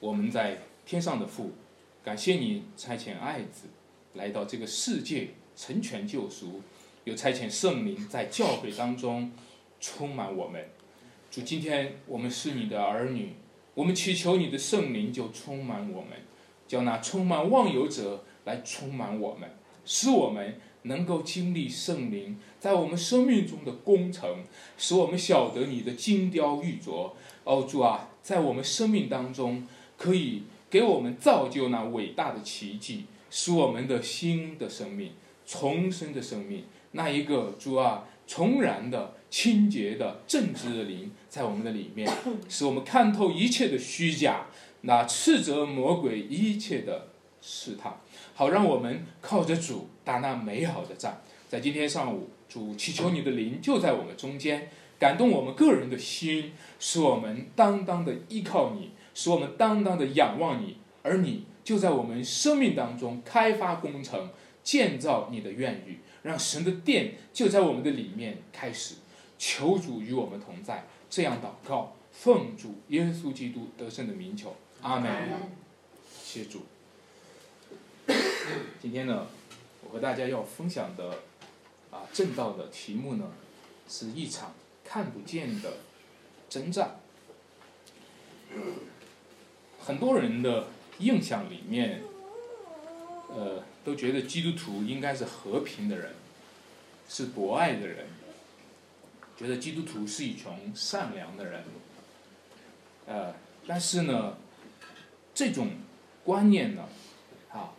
[0.00, 1.52] 我们在天上的父，
[2.04, 3.68] 感谢你差遣爱子
[4.14, 6.60] 来到这个世界成全救赎，
[7.04, 9.32] 又差遣圣灵在教会当中
[9.80, 10.68] 充满我们。
[11.30, 13.32] 主，今天我们是你的儿女，
[13.74, 16.10] 我们祈求你的圣灵就充满我们，
[16.68, 19.50] 叫那充满忘忧者来充满我们，
[19.84, 24.44] 使我们能够经历圣灵在我们生命中的工程，
[24.78, 27.12] 使我们晓得你的精雕玉琢。
[27.44, 29.66] 哦，主啊，在我们生命当中
[29.96, 35.12] 可以给我们造就那伟大的奇迹，使我们的新的生命、
[35.46, 39.14] 重生的生命，那一个主啊，重燃的。
[39.28, 42.08] 清洁的正直的灵在我们的里面，
[42.48, 44.46] 使我们看透一切的虚假，
[44.82, 47.08] 那斥责魔鬼一切的
[47.42, 48.00] 试探，
[48.34, 51.20] 好让我们靠着主打那美好的仗。
[51.48, 64.28] 在今天上午，主祈求你的灵就在我们中间，感动我们个人的心，使我们当当的依靠你，使我们当当的仰望你，而你就在我们生命当中开发工程，
[64.62, 68.96] 建造你的愿语，让神的殿就在我们的里面开始。
[69.38, 75.10] 求主与我们同在，这样祷告，奉主耶稣基督得胜的名求，阿门。
[76.22, 76.66] 谢主。
[78.82, 79.26] 今天呢，
[79.82, 81.20] 我和大家要分享的
[81.90, 83.24] 啊正道的题目呢，
[83.88, 84.52] 是一场
[84.84, 85.78] 看不见的
[86.50, 87.00] 征战。
[89.86, 90.66] 很多人的
[90.98, 92.02] 印象里面，
[93.28, 96.10] 呃，都觉得基督徒应该是和平的人，
[97.08, 98.08] 是博爱的人。
[99.38, 101.62] 觉得基督徒是一群善良的人，
[103.06, 103.32] 呃，
[103.64, 104.38] 但是呢，
[105.32, 105.68] 这种
[106.24, 106.88] 观念呢，
[107.52, 107.70] 啊，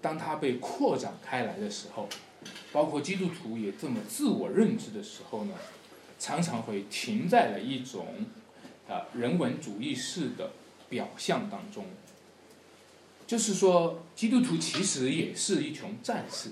[0.00, 2.08] 当它被扩展开来的时候，
[2.72, 5.54] 包括基督徒也这么自我认知的时候呢，
[6.18, 8.06] 常常会停在了一种
[8.88, 10.50] 啊人文主义式的
[10.94, 11.86] 表象当中。
[13.26, 16.50] 就是说，基督徒其实也是一群战士，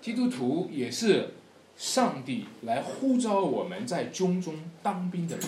[0.00, 1.34] 基督徒也是。
[1.78, 5.46] 上帝来呼召我们在军中当兵的人。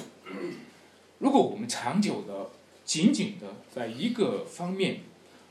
[1.18, 2.50] 如果我们长久的、
[2.84, 5.00] 紧紧的在一个方面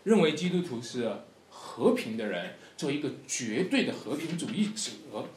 [0.05, 1.11] 认为基督徒是
[1.49, 5.27] 和平的人，做一个绝对的和平主义者，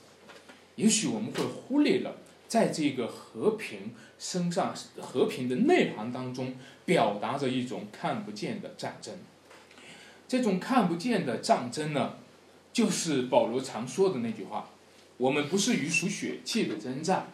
[0.77, 2.15] 也许我们会忽略了
[2.53, 6.55] 在这个和平身上、和平的内涵当中，
[6.85, 9.15] 表达着一种看不见的战争。
[10.29, 12.17] 这种看不见的战争呢，
[12.71, 14.69] 就是保罗常说的那句话。
[15.17, 17.29] 我们不是与属血气的征战，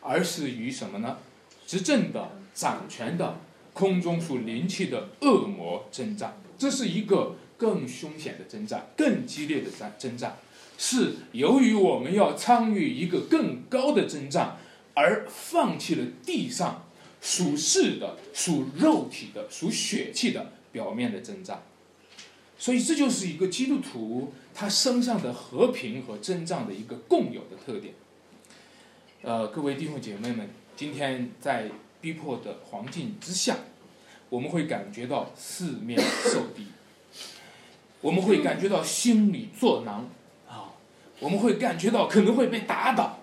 [0.00, 1.18] 而是与什么呢？
[1.64, 3.38] 执政的、掌权的、
[3.72, 6.36] 空中属灵气的恶魔征战。
[6.58, 10.36] 这是一个更凶险的征战，更激烈的战征战。
[10.78, 14.58] 是由于我们要参与一个更高的征战，
[14.94, 16.86] 而放弃了地上
[17.20, 21.62] 属世的、属肉体的、属血气的表面的征战。
[22.58, 24.32] 所以，这就是一个基督徒。
[24.58, 27.92] 他身上的和平和真仗的一个共有的特点。
[29.20, 31.70] 呃，各位弟兄姐妹们，今天在
[32.00, 33.58] 逼迫的环境之下，
[34.30, 36.68] 我们会感觉到四面受敌，
[38.00, 40.08] 我们会感觉到心里作难，
[41.20, 43.18] 我们会感觉到可能会被打倒，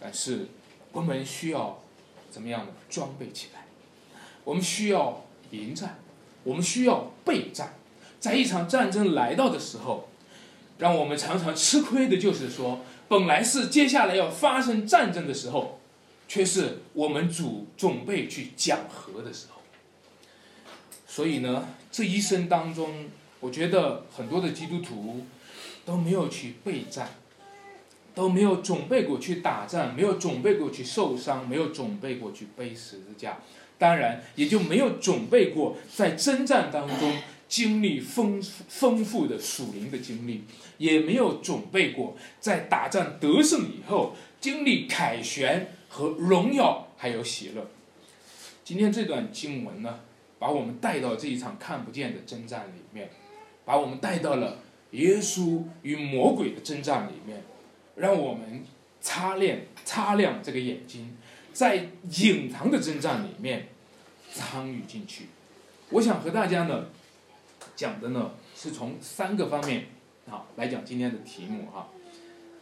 [0.00, 0.48] 但是
[0.92, 1.82] 我们需要
[2.30, 3.64] 怎么样的装备起来？
[4.44, 5.98] 我们需要迎战，
[6.44, 7.74] 我们需要备战，
[8.18, 10.08] 在一场战争来到的时候。
[10.78, 15.78] 让我们常常吃亏的就是说，本来是接下来要发生战争的时候，
[16.26, 19.62] 却是我们主准备去讲和的时候。
[21.06, 25.24] 所以呢，这一生当中，我觉得很多的基督徒
[25.84, 27.10] 都没有去备战，
[28.14, 33.38] 都没有准备过去打仗，没有准备过去受伤，没有准备过去背十字架，
[33.78, 37.12] 当然也就没有准备过在征战当中。
[37.52, 40.42] 经历丰丰富的属灵的经历，
[40.78, 47.70] 也没有准备过在打仗得胜以后经历凯旋和荣耀，还有喜乐。
[48.64, 50.00] 今天这段经文呢，
[50.38, 53.10] 把我们带到这一场看不见的征战里面，
[53.66, 54.60] 把我们带到了
[54.92, 57.42] 耶稣与魔鬼的征战里面，
[57.96, 58.64] 让我们
[59.02, 61.16] 擦亮擦亮这个眼睛，
[61.52, 61.88] 在
[62.22, 63.68] 隐藏的征战里面
[64.32, 65.26] 参与进去。
[65.90, 66.86] 我想和大家呢。
[67.74, 69.86] 讲的呢是从三个方面
[70.28, 71.88] 啊来讲今天的题目哈。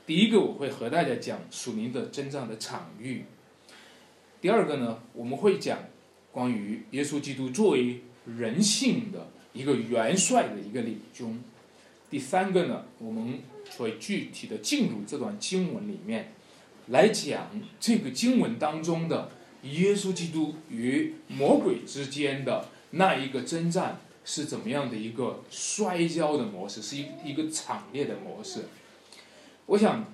[0.07, 3.25] 第一个我会和大家讲属灵的征战的场域。
[4.41, 5.79] 第二个呢我们会讲
[6.31, 11.43] 关于耶稣基督作为人性的一个元帅的一个领军。
[12.11, 13.41] 第三个呢我们
[13.79, 16.33] 会具体的进入这段经文里面，
[16.89, 17.49] 来讲
[17.79, 19.31] 这个经文当中的
[19.63, 28.65] 耶稣基督与魔鬼之间的那一个征战是怎么样的一个摔跤的模式，是一一个惨烈的模式。
[29.67, 30.13] 我想，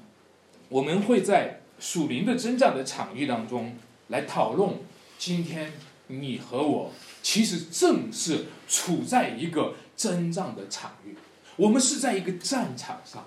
[0.68, 3.74] 我们会在属灵的征战的场域当中
[4.08, 4.74] 来讨论，
[5.16, 5.72] 今天
[6.08, 11.16] 你和我其实正是处在一个征战的场域，
[11.56, 13.26] 我们是在一个战场上，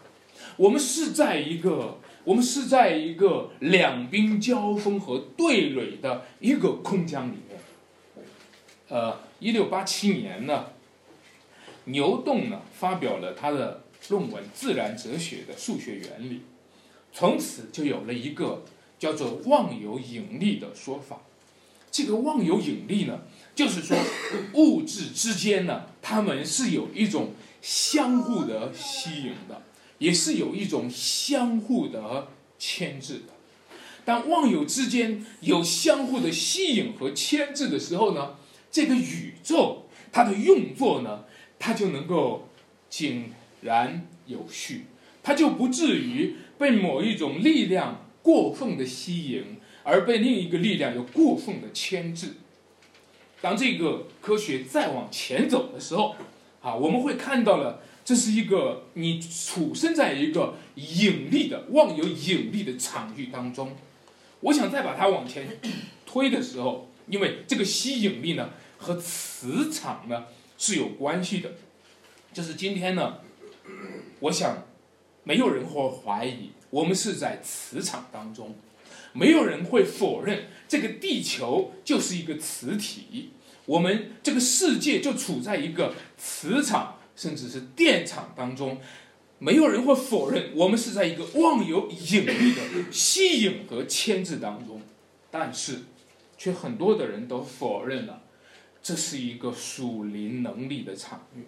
[0.57, 1.99] 我们是在一个。
[2.25, 7.59] 我们是在一个两兵交锋和对垒的一个空间里面。
[8.89, 10.65] 呃，一六八七年呢，
[11.85, 16.35] 牛顿呢发表了他的论文《自然哲学的数学原理》，
[17.13, 18.63] 从此就有了一个
[18.99, 21.21] 叫做万有引力的说法。
[21.89, 23.21] 这个万有引力呢，
[23.55, 23.97] 就是说
[24.53, 27.29] 物质之间呢，它们是有一种
[27.61, 29.63] 相互的吸引的。
[29.99, 33.33] 也是有一种相互的牵制的。
[34.05, 38.37] 当万有之间有相互的吸引和牵制的时候呢，
[38.71, 41.25] 这个宇宙它的运作呢，
[41.59, 42.47] 它就能够
[42.89, 44.85] 井然有序，
[45.21, 52.35] 它就不至于被某一种力量过分的吸引，而被另一个力量有过分的牵制。
[53.41, 56.15] 当这个科学再往前走的时候，
[56.61, 57.81] 啊，我们会看到了。
[58.05, 63.75] 这是一个你处身在一个引力的万有引力的场域当中，
[64.39, 65.59] 我想再把它往前
[66.07, 70.25] 推的时候，因为这个吸引力呢和磁场呢
[70.57, 71.51] 是有关系的，
[72.33, 73.19] 就是今天呢，
[74.21, 74.65] 我想
[75.23, 78.55] 没有人会怀疑我们是在磁场当中，
[79.13, 83.33] 没有人会否认这个地球就是一个磁体，
[83.69, 86.95] 我们这个世界就处在一个磁场。
[87.19, 88.79] 甚至是电场当中，
[89.39, 92.61] 没有人会否认我们是在一个万有引力的
[92.93, 94.81] 吸引和牵制当中，
[95.29, 95.79] 但是，
[96.37, 98.21] 却很多的人都否认了，
[98.81, 101.43] 这是一个属灵能力的场域，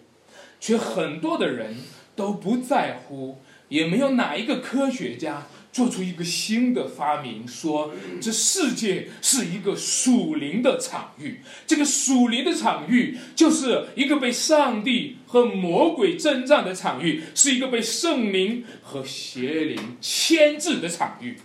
[0.60, 1.74] 却很多的人
[2.14, 3.38] 都不在乎，
[3.70, 5.46] 也没有哪一个科学家。
[5.72, 11.40] 做出一个新的发明，说这世界是一个属灵的场域。
[11.66, 21.38] 这个属灵的场域就是一个被上帝和魔鬼征战的场域，是一个被圣灵和邪灵牵制的场域。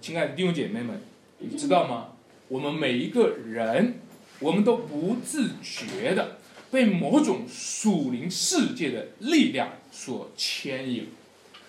[0.00, 1.02] 亲爱的弟兄姐妹们，
[1.40, 2.12] 你知道吗？
[2.48, 4.00] 我们每一个人，
[4.38, 6.38] 我们都不自觉的
[6.70, 11.08] 被某种属灵世界的力量所牵引。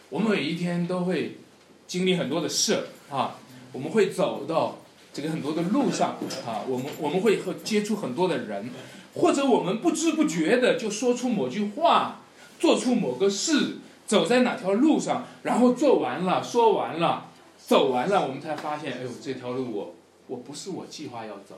[0.10, 1.40] 我们每一天都会。
[1.88, 3.38] 经历很多的事啊，
[3.72, 4.80] 我们会走到
[5.13, 8.69] 这个很多的路上啊，我们我们会和接触很多的人，
[9.16, 12.19] 或者我们不知不觉的就说出某句话，
[12.60, 19.95] 做出某个事，走在哪条路上，然后做完了，说完了，走完了，我们才发现，哎呦，这条路我
[20.28, 21.57] 我不是我计划要走，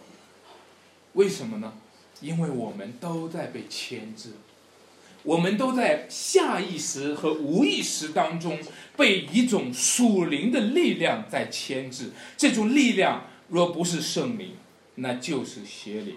[1.13, 1.73] 为什么呢？
[2.21, 4.29] 因为我们都在被牵制。
[5.23, 8.57] 我们都在下意识和无意识当中
[8.95, 12.11] 被一种属灵的力量在牵制。
[12.37, 14.53] 这种力量若不是圣灵，
[14.95, 16.15] 那就是邪灵。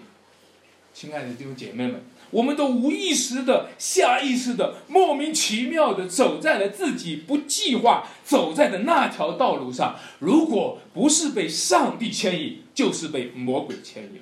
[0.93, 2.01] 亲爱的弟兄姐妹们，
[2.31, 9.99] 我们都无意识的、下意识的、莫名其妙的走在了自己不计划走在的那条道路上。
[10.19, 14.21] 如果不是被上帝牵引，就是被魔鬼牵引。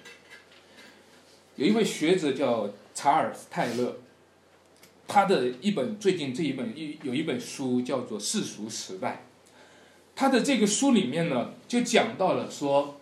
[1.58, 3.98] 有一位学者叫查尔斯·泰勒。
[5.08, 9.26] 他的一本最近这一本一有一本书叫做《世俗时代》，
[10.16, 13.02] 他的这个书里面呢，就讲到了说，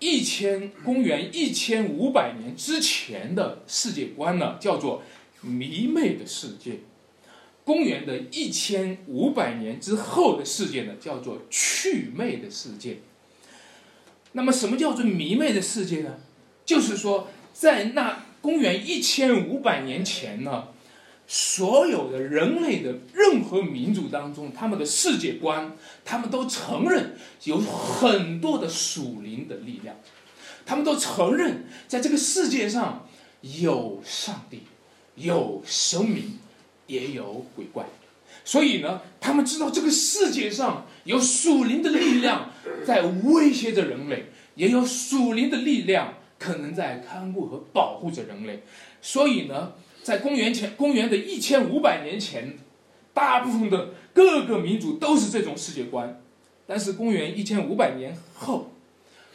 [0.00, 5.04] 一千公元一千五百年之前的世界观呢，叫做
[5.40, 6.80] 迷昧的世界；
[7.64, 12.98] 公元的一千五百年之后的世界呢，叫做趣味的世界。
[14.32, 16.16] 那么，什么叫做迷昧的世界呢？
[16.64, 20.70] 就是说，在那公元一千五百年前呢。
[21.26, 29.96] 所有的人类的任何民族当中，他们的世界观，他们都承认有很多的属灵的力量，
[30.66, 33.08] 他们都承认在这个世界上
[33.40, 34.64] 有上帝，
[35.14, 36.38] 有神明，
[36.86, 37.86] 也有鬼怪。
[38.44, 42.50] 所以呢，他们知道这个世界上有属灵的力量
[42.84, 44.26] 在威胁着人类，
[44.56, 48.62] 也有属灵的力量可能在看顾和保护着人类。
[49.00, 49.72] 所以呢。
[50.04, 52.58] 在公元前，公元的一千五百年前，
[53.14, 56.20] 大部分的各个民族都是这种世界观。
[56.66, 58.70] 但是公元一千五百年后，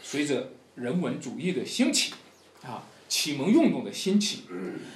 [0.04, 2.14] 随着人文主义的兴起，
[2.62, 4.44] 啊，启蒙运动的兴起，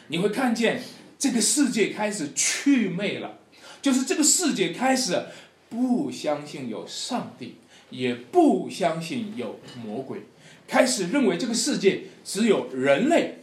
[0.09, 0.79] 你会看见
[1.17, 3.39] 这个世界开始祛魅了，
[3.81, 5.25] 就是这个世界开始
[5.69, 7.55] 不相信有上帝，
[7.89, 10.19] 也不相信有魔鬼，
[10.67, 13.39] 开始认为这个世界只有人类，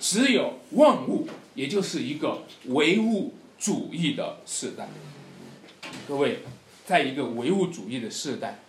[0.00, 1.28] 只有万物，
[1.58, 4.88] 也就是一个唯物主义的时代。
[6.06, 6.38] 各位，
[6.86, 8.60] 在一个唯物主义的时代，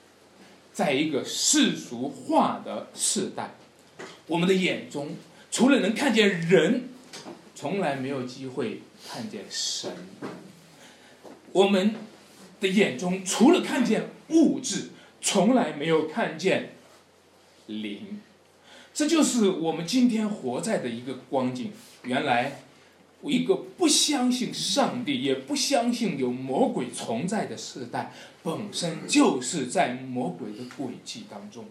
[0.73, 3.51] 在一个世俗化的时代，
[4.25, 5.15] 我们的眼中
[5.51, 6.89] 除了能看见人，
[7.53, 9.91] 从来没有机会看见神。
[11.51, 11.93] 我们
[12.59, 14.89] 的眼中除了看见物质，
[15.21, 16.71] 从来没有看见
[17.67, 18.19] 灵。
[18.95, 21.71] 这就是我们今天活在的一个光景。
[22.03, 22.63] 原来，
[23.23, 31.65] 一个不相信上帝，也不相信有魔鬼存在的时代，本身就是在魔鬼的诡计当中。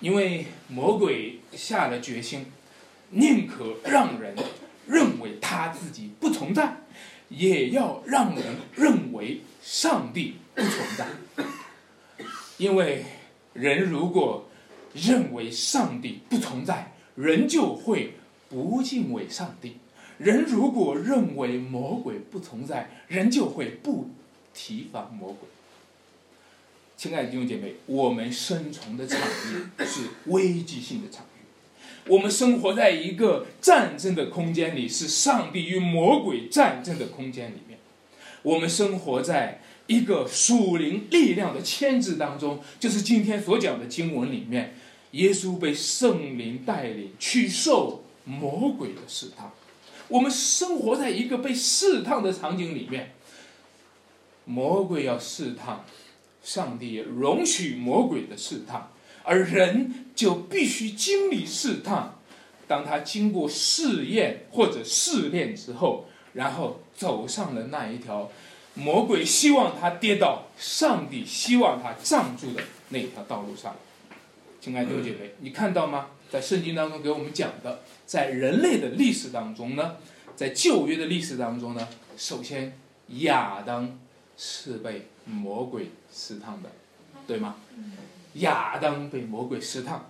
[0.00, 2.46] 因为魔鬼下了决心，
[3.10, 4.34] 宁可让人
[4.86, 6.76] 认为他自己不存在。
[7.34, 11.06] 也要让人认为上帝不存在，
[12.58, 13.06] 因为
[13.54, 14.50] 人如果
[14.92, 18.16] 认为上帝不存在，人就会
[18.50, 19.78] 不敬畏上帝；
[20.22, 24.10] 人如果认为魔鬼不存在，人就会不
[24.54, 25.48] 提防魔鬼。
[26.96, 32.08] 亲爱的弟兄姐妹，我们生存的场域是危机性的场域。
[32.08, 37.80] 我们生活在一个战争的空间里，是上帝与魔鬼战争的空间里面。
[38.42, 44.76] 我们生活在一个属灵力量的牵制当中，就是今天所讲的经文里面，
[45.12, 49.50] 耶稣被圣灵带领去受魔鬼的试探。
[50.12, 53.14] 我们生活在一个被试探的场景里面，
[54.44, 55.86] 魔鬼要试探，
[56.44, 58.90] 上帝也容许魔鬼的试探。
[59.22, 62.16] 而人就必须经历试探，
[62.68, 66.04] 当他经过试验或者试炼之后，
[66.34, 68.30] 然后走上了那一条
[68.74, 73.74] 魔鬼希望他跌倒，上帝希望他站住的那条道路上。
[74.60, 76.08] 亲爱的弟兄姐妹，你看到吗？
[76.32, 79.96] 在圣经当中给我们讲的，在人类的历史当中呢，
[80.34, 81.86] 在旧约的历史当中呢，
[82.16, 82.72] 首先
[83.18, 83.98] 亚当
[84.38, 86.70] 是被魔鬼试探的，
[87.26, 87.56] 对吗？
[88.36, 90.06] 亚当被魔鬼试探，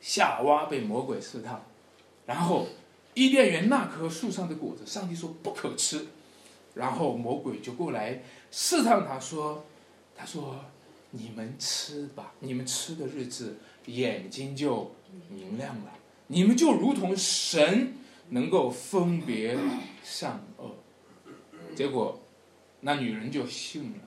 [0.00, 1.62] 夏娃被魔鬼试探，
[2.24, 2.66] 然后
[3.12, 6.06] 伊甸园那棵树上的果子，上帝说不可吃，
[6.72, 9.66] 然后魔鬼就过来试探他说
[10.16, 10.64] ：“他说
[11.10, 14.95] 你们吃吧，你们吃的日子眼睛就
[15.28, 15.92] 明亮了，
[16.28, 17.94] 你们就如同神
[18.30, 19.56] 能够分别
[20.02, 20.76] 善恶。”
[21.74, 22.20] 结果
[22.80, 23.98] 那女人就信了，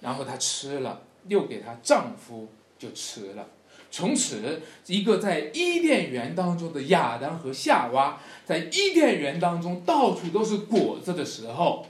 [0.00, 2.48] 然后她吃了，又给她丈夫。
[2.78, 3.48] 就吃了。
[3.90, 11.86] 从此，一个在伊甸园当中的亚当和夏娃，在伊甸园当中到处都是果子的时候，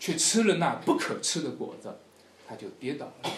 [0.00, 1.96] 却吃了那不可吃的果子，
[2.44, 3.30] 他就跌倒了。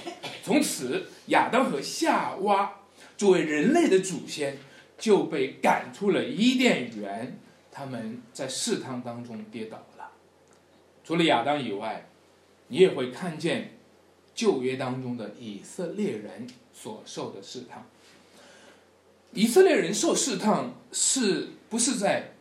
[0.42, 2.80] 从此，亚当和夏娃
[3.16, 4.59] 作为人类的祖先，
[4.99, 7.38] 就被赶出了伊甸园。
[7.71, 10.11] 他们在试探当中跌倒了。
[11.04, 12.09] 除了亚当以外，
[12.69, 13.78] 你也会看见
[14.35, 16.47] 旧约当中的以色列人。
[16.75, 17.87] 所受的试探，
[19.35, 22.33] 以色列人受试探是不是在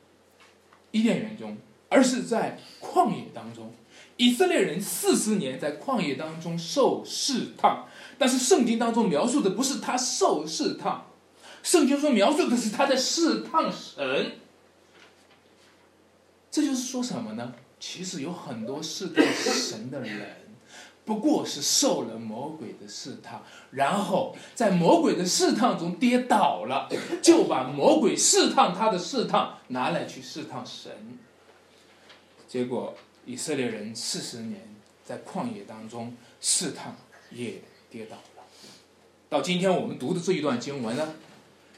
[0.92, 1.58] 伊甸园中，
[1.90, 3.74] 而是在旷野当中？
[4.16, 7.86] 以色列人四十年在旷野当中受试探，
[8.22, 11.06] 但是圣经当中描述的不是他受试探，
[11.63, 14.34] 圣经说描述的是他在试探神。
[16.51, 17.56] 这就是说什么呢？
[17.80, 20.38] 其实有很多试探神的人。
[21.04, 26.88] 不过是受了魔鬼的试探，然后在魔鬼的试探中跌倒了，
[27.24, 31.18] 就把魔鬼试探他的试探拿来去试探神。
[32.48, 36.96] 结果以色列人四十年在旷野当中试探
[37.32, 37.60] 也
[37.92, 38.44] 跌倒了。
[39.30, 41.14] 到今天我们读的这一段经文呢，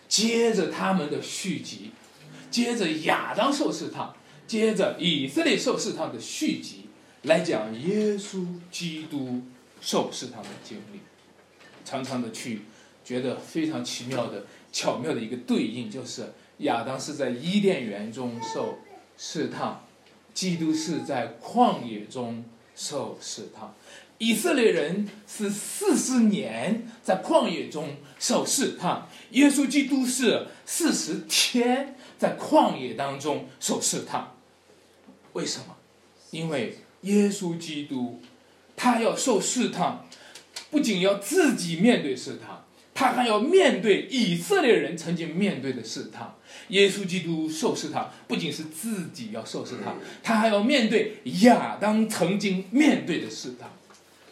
[0.07, 1.91] 接着他们的续集，
[2.49, 4.13] 接着亚当受试探，
[4.47, 6.85] 接着以色列受试探的续集。
[7.23, 9.41] 来讲耶稣基督
[9.79, 10.99] 受试探的经历，
[11.85, 12.63] 常常的去
[13.05, 18.79] 觉得非常奇妙的巧妙的一个对应，就是亚当是在伊甸园中受
[19.17, 19.85] 试探，
[20.33, 22.43] 基督是在旷野中
[22.75, 23.73] 受试探，
[24.23, 34.31] 以色列人是四十年在旷野中受试探，耶稣基督是四十天在旷野当中受试探，
[35.33, 35.75] 为什么？
[36.31, 36.77] 因为。
[37.03, 38.21] 耶稣基督，
[38.77, 40.05] 他要受试探，
[40.71, 42.63] 不仅要自己面对试探，
[42.93, 46.35] 他还要面对以色列人曾经面对的试探。
[46.69, 53.69] 耶稣基督受试探，不仅是自己要受试探，他还要面对亚当曾经面对的试探。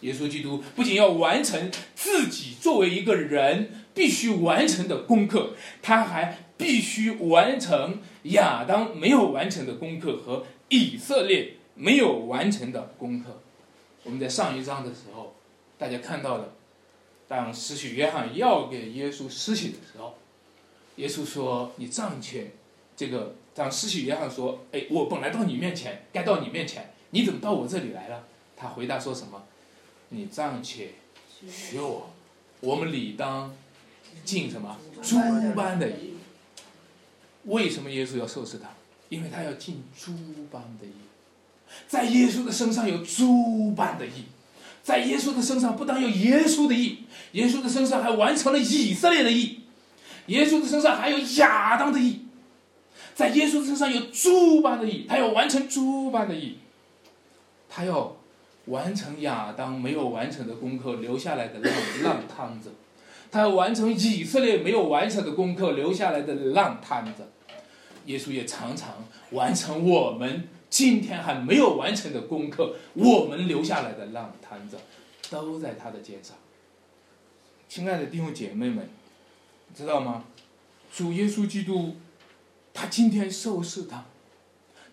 [0.01, 13.41] 耶稣基督不仅要完成自己作为一个人必须完成的功课，他还必须完成亚当没有完成的功课和以色列没有完成的功课。
[14.03, 15.35] 我们在上一章的时候，
[15.77, 16.53] 大家看到了，
[17.27, 20.15] 当施洗约翰要给耶稣施洗的时候，
[20.97, 22.51] 耶稣说：“你暂且
[22.95, 29.43] 这个。”当施洗约翰说：“哎，我本来到你面前，该到你面前，你怎么到我这里来了？”他回答说什么
[30.11, 30.91] ？“你暂且
[31.49, 32.11] 学我，
[32.59, 33.53] 我们理当
[34.23, 35.17] 尽什么猪
[35.55, 36.13] 般的义。”
[37.45, 38.69] 为什么耶稣要受试探？
[39.09, 40.13] 因为他要尽猪
[40.51, 40.91] 般的义。
[41.87, 44.25] 在耶稣的身上有猪般的义，
[44.83, 49.61] 在耶稣的身上不但有耶稣的义，耶稣的身上还完成了以色列的义，
[50.27, 52.25] 耶稣的身上还有亚当的义。
[53.15, 56.57] 在耶稣身上有猪般的义，他要完成猪般的义，
[57.69, 58.17] 他要
[58.65, 62.71] 完成亚当没有完成的功课留下来的烂烂摊子，
[63.31, 67.27] 他完成以色列没有完成的功课留下来的烂摊子，
[68.05, 74.77] 耶稣也常常完成我们今天还没有完成的功课，我们留下来的烂摊子，
[75.29, 76.35] 都在他的肩上。
[77.67, 78.89] 亲爱的弟兄姐妹们，
[79.75, 80.25] 知道吗？
[80.93, 81.95] 主耶稣基督。
[82.73, 84.05] 他今天受试探，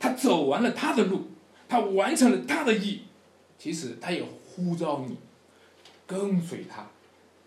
[0.00, 1.28] 他走完了他的路，
[1.68, 3.02] 他完成了他的义，
[3.58, 5.16] 其实他也呼召你
[6.06, 6.88] 跟随他，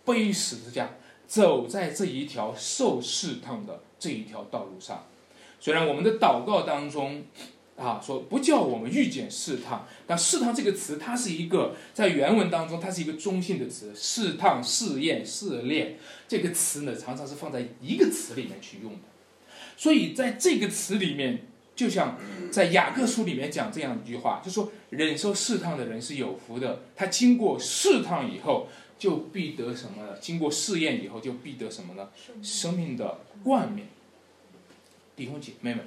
[0.03, 0.89] 背十字架，
[1.25, 5.07] 走在这一条受试探的这一条道路上。
[5.59, 7.23] 虽然我们的祷告当中
[7.77, 18.99] 啊说不叫我们遇见试探，但试探这个词它是一个在原文当中它是一个中性的词，试探、试验、试炼这个词呢常常是放在一个词里面去用的。
[19.77, 22.17] 所以在这个词里面，就像
[22.51, 26.83] 在雅各书里面讲这样一句话，就说忍受试探的人是有福的。
[26.95, 28.67] 他经过试探以后，
[28.99, 30.17] 就必得什么呢？
[30.19, 32.09] 经过试验以后，就必得什么呢？
[32.43, 33.87] 生命的冠冕。
[35.15, 35.85] 弟兄姐妹们，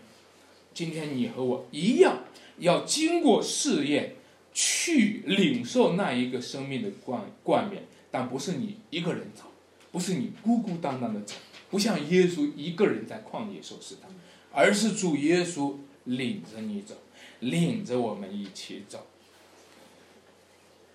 [0.73, 2.25] 今天你和我一样，
[2.59, 4.15] 要经过试验，
[4.53, 9.45] 去领受那一个生命的冠冠冕，但不是你一个人走，
[9.93, 11.35] 不是你孤孤单单的走。
[11.71, 14.09] 不像耶稣一个人在旷野受试探，
[14.55, 16.95] 而是主耶稣领着你走，
[17.41, 19.05] 领着我们一起走。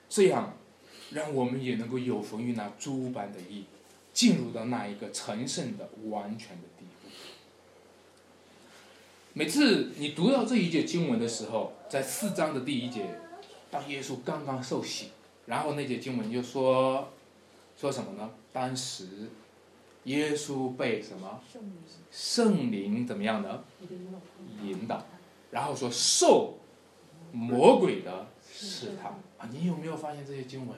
[0.09, 0.57] 这样，
[1.11, 3.65] 让我们也能够有福于那诸般的义，
[4.13, 7.09] 进入到那一个成圣的完全的地步。
[9.33, 13.19] 每次你读到这一节经文的时候，在四章的第一节，
[13.69, 15.09] 当耶稣刚刚受洗，
[15.47, 17.11] 然后那节经文就说，
[17.77, 18.31] 说什么呢？
[18.53, 19.29] 当时。
[20.09, 21.39] 耶稣被什么
[22.09, 23.63] 圣灵怎么样的
[24.63, 25.05] 引导，
[25.51, 26.57] 然后说受
[27.31, 29.47] 魔鬼的试探啊！
[29.51, 30.75] 你有没有发现这些经文？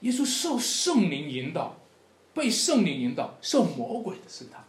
[0.00, 1.78] 耶稣受圣灵引导，
[2.34, 4.66] 被圣灵引导，受魔鬼的试探。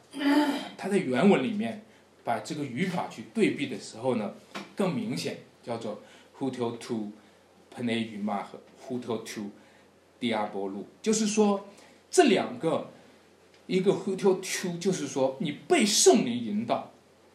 [0.78, 1.84] 他在原文里面
[2.24, 4.34] 把这个语法去对比的时候呢，
[4.78, 6.02] 更明显，叫做
[6.40, 7.12] “huto to
[7.70, 9.50] p e n e u m a 和 “huto to
[10.22, 11.68] diabolo”，就是说
[12.10, 12.90] 这两个。
[13.72, 16.92] 一个 who to to 就是说，你被圣灵引导，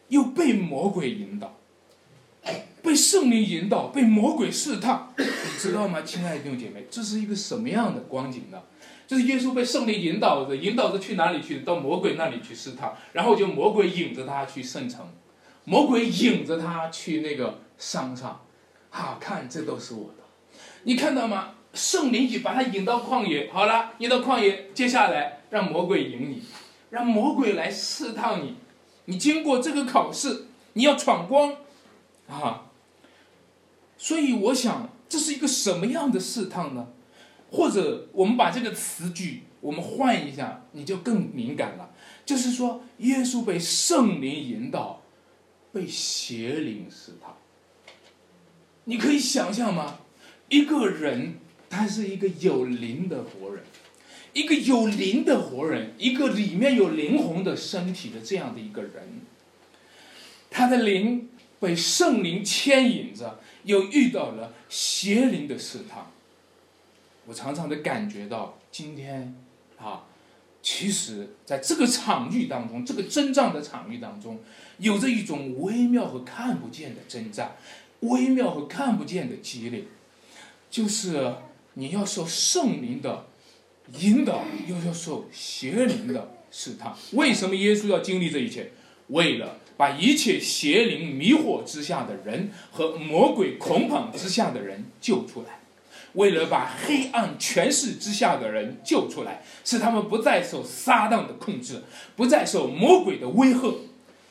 [0.09, 1.57] 又被魔鬼引导，
[2.83, 5.07] 被圣灵引导，被魔鬼试探，
[5.57, 8.61] 知道吗， 亲爱的弟兄姐妹，这是一个什么样的光景呢？
[9.07, 11.61] 就是耶稣被圣灵引导着，引导着去哪里去？
[11.61, 15.09] 到魔鬼那里去试探，然后就魔鬼引着他去圣城，
[15.63, 18.41] 魔鬼引着他去那个商场，
[18.91, 20.23] 啊，看这都是我的，
[20.83, 21.55] 你看到吗？
[21.73, 25.36] 圣灵已把他引到旷野，好了，引到旷野，接下来。
[25.49, 26.43] 让魔鬼赢你，
[26.89, 28.55] 让魔鬼来试探你，
[29.05, 31.55] 你经过这个考试，你要闯关，
[32.27, 32.65] 啊！
[33.97, 36.87] 所以我想，这是一个什么样的试探呢？
[37.49, 41.91] 或者我们把这个词句我们换一下，你就更敏感了。
[42.25, 45.01] 就是说，耶稣被圣灵引导，
[45.71, 47.33] 被邪灵试探。
[48.83, 49.99] 你可以想象吗？
[50.49, 51.35] 一个人，
[51.69, 53.63] 他是一个有灵的活人。
[54.37, 59.21] 一个有灵的活人，一个里面有灵魂的身体的这样的一个人，
[60.51, 61.27] 他的灵
[61.59, 66.05] 被圣灵牵引着，又遇到了邪灵的试探。
[67.25, 69.35] 我常常的感觉到，今天
[69.79, 70.03] 啊，
[70.61, 74.39] 其实在这个场域当中，这个征战的场域当中，
[74.77, 77.57] 有着一种微妙和看不见的征战，
[78.01, 79.85] 微妙和看不见的激烈，
[80.69, 81.33] 就是
[81.73, 83.25] 你要受圣灵的。
[83.99, 88.71] 引导又要受邪灵的试探，为什么耶稣要经历这一切？
[89.07, 95.59] 为了把一切邪灵迷惑之下的人和魔鬼捆绑之下的人救出来，
[96.13, 101.83] 为了把黑暗权势之下的人救出来，使他们不再受撒旦的控制，
[102.17, 103.75] 不再受魔鬼的威吓，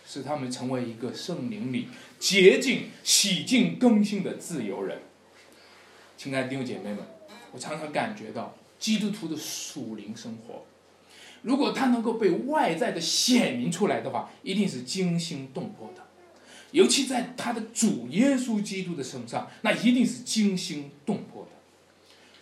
[0.06, 1.88] 使他们成为一个圣灵里
[2.18, 4.98] 洁净、洗净、更新的自由人。
[6.18, 6.98] 亲爱的弟兄姐妹们，
[7.52, 10.64] 我常常感觉到基督徒的属灵生活，
[11.42, 16.02] 如果他能够被外在的显明出来的话，一定是惊心动魄的。
[16.72, 21.50] 尤其在他的主耶稣基督的身上，那一定是惊心动魄的。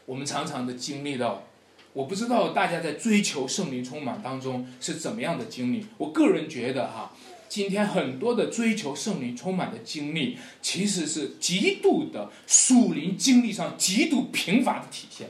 [0.06, 1.44] 我们常常的经历到，
[1.92, 5.86] 我不知道大家在追求圣灵充满当中是怎么样的经历。
[5.98, 7.12] 我个人觉得哈，
[7.48, 15.28] 今天很多的追求圣灵充满的经历，其实是极度的属灵经历上极度贫乏的体现。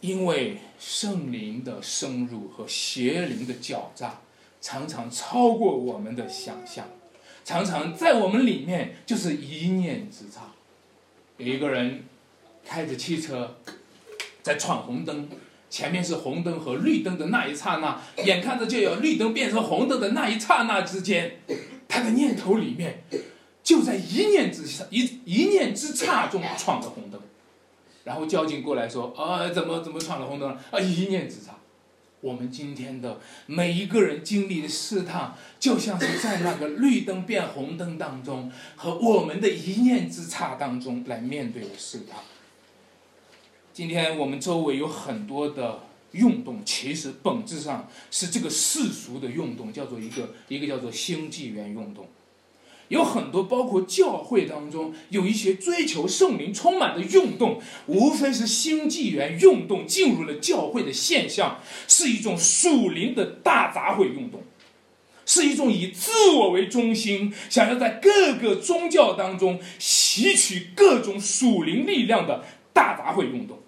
[0.00, 4.20] 因为圣灵的深入和邪灵的狡诈，
[4.60, 6.86] 常常超过我们的想象。
[7.44, 10.52] 常常在我们里面就是一念之差。
[11.36, 12.04] 有一个人
[12.64, 13.58] 开着汽车
[14.42, 15.28] 在闯红灯，
[15.68, 21.40] 前面是红灯和绿灯的那一刹那，眼看着就有绿灯变成红灯的那一刹那之间，
[21.88, 23.02] 他的念头里面
[23.62, 27.20] 就在一念之差一一念之差中闯了红灯。
[28.10, 30.50] 然后交警过来说：“啊，怎么怎么闯了红灯？
[30.72, 31.54] 啊，一念之差。”
[32.20, 42.18] 我们今天的每一个人经历的试探，就像是在那个绿灯变红灯当中，和我们的一念之差当中来面对的试探。
[43.72, 45.78] 今天我们周围有很多的
[46.10, 52.08] 运动，其实本质上是这个世俗的运动，叫做一个一个叫做星纪元运动。
[52.90, 64.42] 有很多，包括教会当中有一些追求圣灵充满的运动，无非是新纪元运动进入了教会的现象，是一种属灵的大杂烩运动，
[65.24, 73.60] 是一种以自我为中心，想要在各个宗教当中吸取各种属灵力量的大杂烩运动。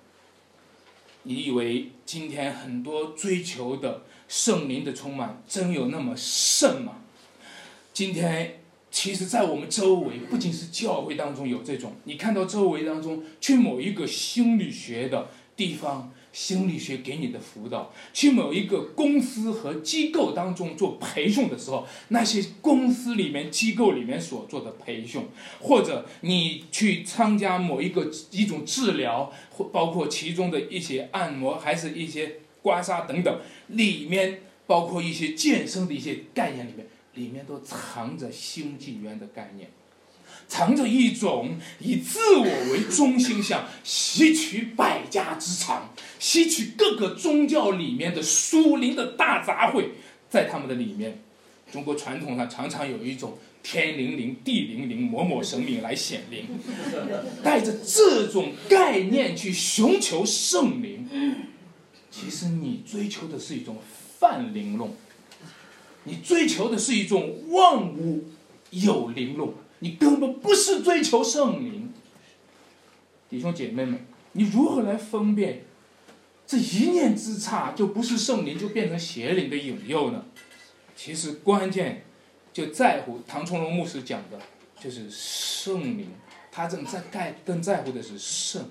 [1.23, 6.95] 你以为今天很多追求的圣灵的充满真有那么圣吗？
[7.93, 8.62] 今天。
[8.93, 25.23] 其实，在我们周围，不仅是教会当中有这种，你看到周围当中去某一个心理学的地方，心理学给你的辅导；去某一个公司和机构当中做培训的时候，那些公司里面、机构里面所做的培训，
[25.59, 36.87] 或者你去参加某一个一种治疗，或包括其中的一些按摩，还是一些刮痧等等，里面包括一些健身的一些概念里面。
[37.15, 39.69] 里面都藏着新纪元的概念，
[40.49, 49.89] 藏着一种以自我为中心，想吸取百家之长，吸取各个宗教里面的属灵的大杂烩，
[50.31, 51.23] 在他们的里面，
[51.71, 56.47] 中国传统上常常有一种天灵灵、地灵灵、某某神明来显灵，
[57.43, 61.07] 带着这种概念去寻求圣灵，
[62.11, 63.77] 其实你追求的是一种
[64.19, 64.91] 泛灵论。
[66.05, 68.25] 你追求的是一种万物
[68.71, 71.93] 有灵论，你根本不是追求圣灵。
[73.29, 75.65] 弟兄姐妹们，你如何来分辨
[76.47, 80.25] 这一念之差就不是圣灵，就变成邪灵的引诱呢？
[80.95, 82.05] 其实关键
[82.53, 84.39] 就在乎唐崇荣牧师讲的，
[84.79, 86.09] 就是圣灵，
[86.51, 88.71] 他正在盖更在乎的是圣，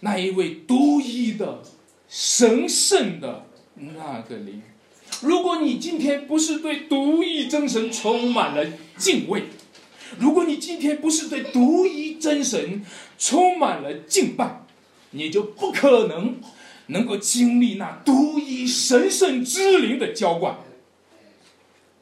[0.00, 1.62] 那一位独一的
[2.08, 4.62] 神圣的那个灵。
[5.22, 8.66] 如果你今天不是对独一真神充满了
[8.98, 9.44] 敬畏，
[10.18, 12.84] 如果你今天不是对独一真神
[13.18, 14.66] 充满了敬拜，
[15.12, 16.38] 你就不可能
[16.88, 20.58] 能够经历那独一神圣之灵的浇灌。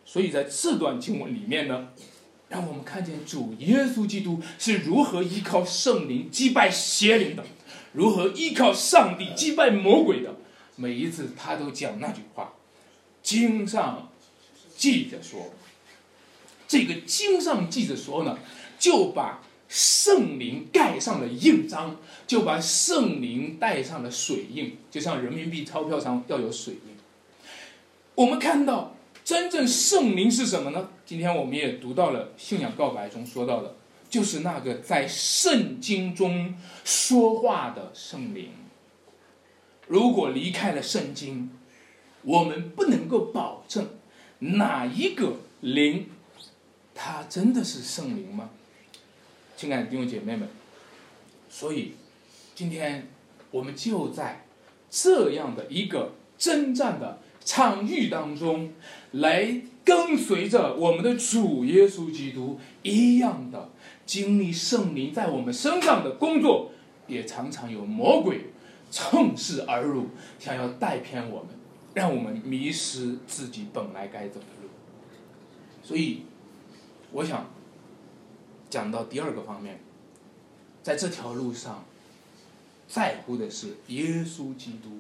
[0.05, 1.89] 所以在这段经文里面呢，
[2.49, 7.45] 让我们看见主耶稣基督是如何依靠圣灵击败邪灵的，
[7.93, 10.35] 如何依靠上帝击败魔鬼的。
[10.77, 12.54] 每一次他都讲那句话。
[13.25, 14.13] 经上
[14.77, 15.53] 记着说，
[16.69, 18.39] 这个经上记着说呢，
[18.79, 26.95] 就把圣灵盖上了印章，就把圣灵带上了水印，就像人民币钞票上要有水印。
[28.15, 30.91] 我们看到真正圣灵是什么呢？
[31.07, 33.75] 今天我们也读到了信仰告白中说到的，
[34.11, 38.51] 就是那个在圣经中说话的圣灵。
[39.89, 41.51] 如果离开了圣经，
[42.25, 43.87] 我们不能够保证
[44.39, 46.07] 哪一个灵，
[46.95, 48.51] 它真的是圣灵吗？
[49.57, 50.49] 亲爱的弟兄姐妹们，
[51.49, 51.93] 所以
[52.55, 53.09] 今天
[53.51, 54.47] 我们就在
[54.91, 58.73] 这样的一个征战的场域当中，
[59.13, 63.71] 来跟随着我们的主耶稣基督一样的
[64.05, 66.73] 经历圣灵在我们身上的工作，
[67.07, 68.47] 也常常有魔鬼
[68.91, 70.09] 乘势而入，
[70.39, 71.54] 想要带偏我们，
[71.95, 74.69] 让我们迷失自己本来该走的路。
[75.83, 76.23] 所以，
[77.13, 77.51] 我想
[78.69, 79.81] 讲到第二个方面，
[80.83, 81.85] 在这条路上，
[82.89, 84.91] 在乎的是耶稣基督。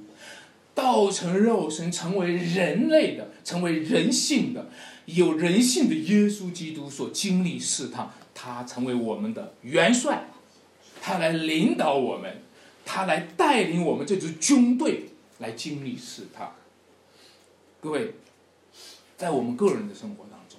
[0.75, 4.67] 道成肉身，成为人类的，成为人性的，
[5.07, 10.25] 有人性的耶稣基督所经历试探，他成为我们的元帅，
[11.01, 12.43] 他来领导我们，
[12.85, 16.51] 他来带领我们这支军队来经历试探。
[17.85, 18.15] 各位，
[19.19, 20.59] 在我们个人的生活当中，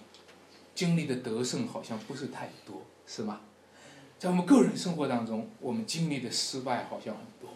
[0.76, 3.42] 经历的得胜好像不是太多，是吗？
[4.20, 7.50] 在我们个人生活当中，我们经历的失败好像很多。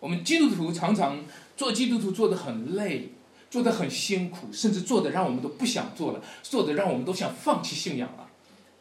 [0.00, 1.24] 我们基督徒常常
[1.56, 3.12] 做基督徒做的很累，
[3.48, 8.28] 做的很辛苦，甚至做的让我们都不想做了，做的让我们都想放弃信仰了，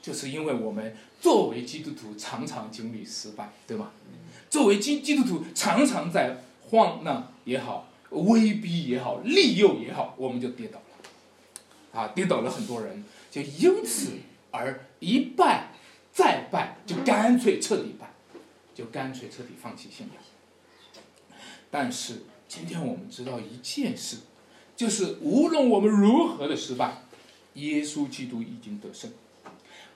[0.02, 3.92] 就是因为我们作为基督徒常常经历失败，对吗？
[4.50, 6.38] 作为基基督徒常常在
[6.72, 14.12] 慌难也好、威逼也好、利诱也好，我们就跌倒了，啊，跌倒了很多人，就因此
[14.52, 15.72] 而一败
[16.12, 18.12] 再败，就干脆彻底败，
[18.76, 20.16] 就干脆彻底放弃信仰。
[21.70, 24.18] 但是今天我们知道一件事，
[24.76, 27.04] 就是无论我们如何的失败，
[27.54, 29.12] 耶稣基督已经得胜。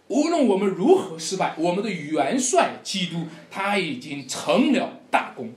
[0.08, 5.54] 无论我们如何失败，我们的元帅基督他已经成了大功。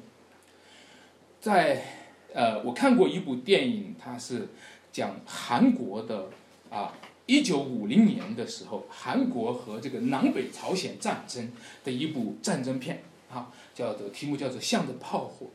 [1.41, 1.98] 在
[2.39, 4.47] 呃，我看过一部电影，它是
[4.93, 6.29] 讲韩国的
[6.71, 6.95] 啊，
[7.27, 11.51] 一九五零年的时候，韩国和这个南北朝鲜战争
[11.83, 15.47] 的一部战争片啊，叫做题目叫做《向着炮火》。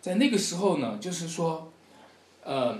[0.00, 1.72] 在那个时候呢，就是说，
[2.44, 2.78] 呃，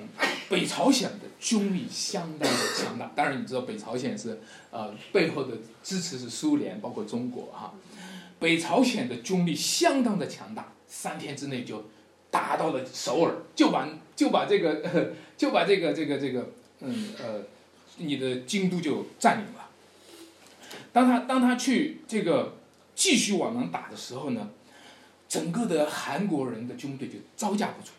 [0.49, 3.11] 北朝鲜的军力相当的强大。
[3.17, 4.39] 当然，你知道北朝鲜是
[4.71, 7.75] 呃背后的支持是苏联，包括中国哈。
[8.39, 11.87] 北朝鲜的军力相当的强大，三天之内就
[12.31, 17.43] 打到了首尔，就把就把这个 就把这个这个这个嗯呃
[17.99, 19.69] 你的京都就占领了。
[20.93, 22.57] 当他当他去这个
[22.95, 24.51] 继续往南打的时候呢？
[25.29, 27.91] 整个的韩国人的军队就招架不住，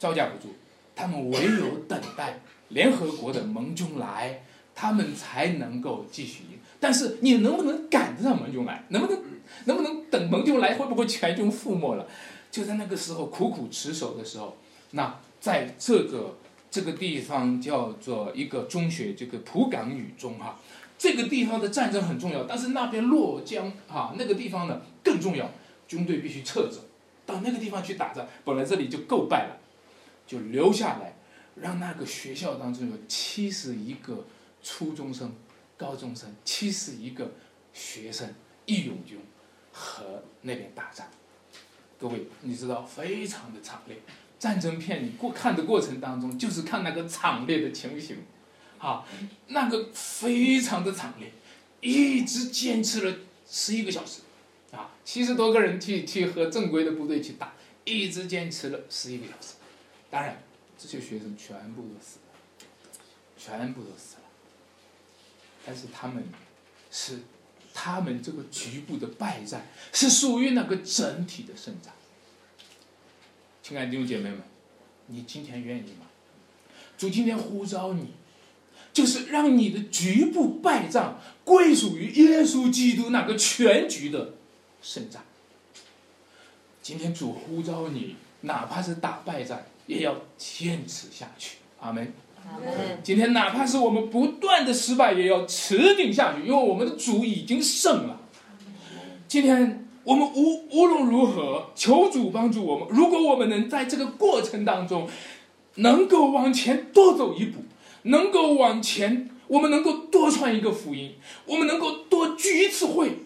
[0.00, 0.52] 招架不住，
[0.96, 2.40] 他们唯有等待
[2.70, 4.42] 联合国的盟军来，
[4.74, 6.58] 他们才能够继续赢。
[6.80, 8.84] 但是你能不能赶得上盟军来？
[8.88, 9.22] 能不能
[9.66, 10.74] 能不能等盟军来？
[10.74, 12.04] 会不会全军覆没了？
[12.52, 14.56] 就在那个时候苦苦持守的时候，
[14.92, 16.36] 那在这个
[16.70, 20.60] 这个地方叫做一个中学，这个浦港女中哈，
[20.96, 25.50] 这个地方的战争很重要，但是那边洛江哈那个地方呢更重要。
[25.88, 26.80] 军队必须撤走，
[27.26, 28.26] 到那个地方去打仗。
[28.46, 29.58] 本来这里就够败了，
[30.26, 31.16] 就留下来，
[31.56, 34.24] 让那个学校当中有七十一个
[34.62, 35.34] 初中生、
[35.76, 37.32] 高中生，七十一个
[37.74, 38.32] 学生
[38.64, 39.18] 义勇军
[39.70, 41.06] 和那边打仗。
[42.02, 43.96] 各位，你知道非常的惨烈。
[44.36, 48.16] 战争片你过看的过程当中，就是看那个惨烈的情形，
[48.78, 49.04] 啊，
[49.46, 51.30] 那个非常的惨烈，
[51.80, 54.22] 一直坚持了十一个小时。
[54.72, 57.52] 啊，七十多个人去去和正规的部队去打，
[57.84, 59.54] 一直坚持了十一个小时。
[60.10, 60.42] 当然，
[60.76, 62.98] 这些学生全部都死了，
[63.38, 64.22] 全部都死了。
[65.64, 66.24] 但是他们，
[66.90, 67.20] 是
[67.74, 71.92] 他们这个局部的败战，是属于那个整体的胜仗。
[73.62, 74.42] 亲爱的弟兄姐妹们，
[75.06, 76.06] 你今天愿意吗？
[76.98, 78.08] 主今天呼召你，
[78.92, 84.34] 就是让你的局部败仗归属于耶稣基督那个全局的。
[84.82, 85.22] 胜仗。
[86.82, 91.58] 今天主呼召你，哪怕是打败仗，也要坚持下去。
[91.80, 92.12] 阿门。
[92.46, 92.98] 阿门。
[93.02, 98.20] 今天哪怕是我们不断的失败，也要持定下去，因为我们的主已经胜了。
[99.26, 102.88] 今天我们无无论如何，求主帮助我们。
[102.90, 105.08] 如果我们能在这个过程当中，
[105.76, 107.62] 能够往前多走一步，
[108.02, 111.14] 能够往前，我们能够多传一个福音，
[111.46, 113.20] 我们能够多聚一次会。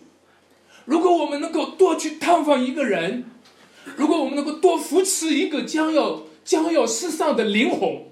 [0.84, 3.24] 如果我们能够多去探访一个人，
[3.96, 8.05] 如果我们能够多扶持一个将要将要失丧的灵魂，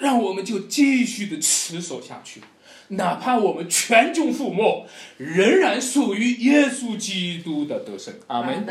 [0.00, 2.40] 让我们就继续的持守下去，
[2.88, 4.86] 哪怕我们全军覆没，
[5.18, 8.12] 仍然属于耶稣基督的得胜。
[8.26, 8.66] 阿门。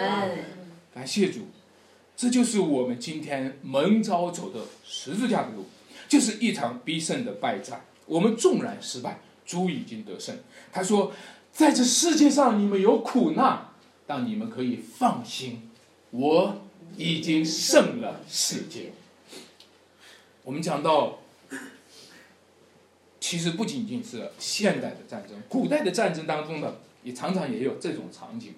[0.94, 1.48] 感谢主，
[2.18, 5.68] 这就是我们今天蒙召走的十字架的路，
[6.10, 7.86] 就是一场必胜的败战。
[8.06, 10.38] 我们纵然失败，主已经得胜。
[10.72, 11.14] 他说。
[11.52, 13.72] 在这世界上，你们有苦难，
[14.08, 15.70] 但你们可以放心，
[16.12, 16.62] 我
[16.96, 18.94] 已经胜了世界。
[20.44, 21.19] 我们讲到，
[23.30, 28.56] 其实不仅仅是现代的战争，古代的战争当中呢，也常常也有这种场景。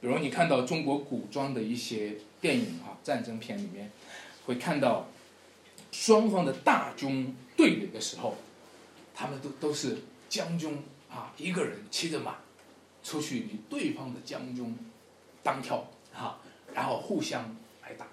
[0.00, 3.90] 比如你看到中国古装的一些电影哈，战争片里面，
[4.46, 5.08] 会看到
[5.92, 8.38] 双方的大军对垒的时候，
[9.14, 12.36] 他们都都是将军啊，一个人骑着马
[13.04, 14.74] 出去与对方的将军
[15.42, 16.40] 单挑啊，
[16.72, 18.06] 然后互相挨打。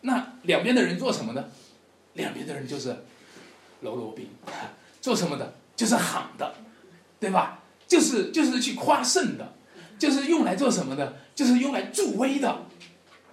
[0.00, 1.50] 那两边的人做什么呢？
[2.14, 2.96] 两边的人就是
[3.82, 4.26] 喽啰兵，
[5.00, 5.54] 做什么的？
[5.76, 6.54] 就是喊的，
[7.20, 7.60] 对吧？
[7.86, 9.54] 就是就是去夸胜的。
[9.98, 11.16] 就是用来做什么的？
[11.34, 12.66] 就是用来助威的，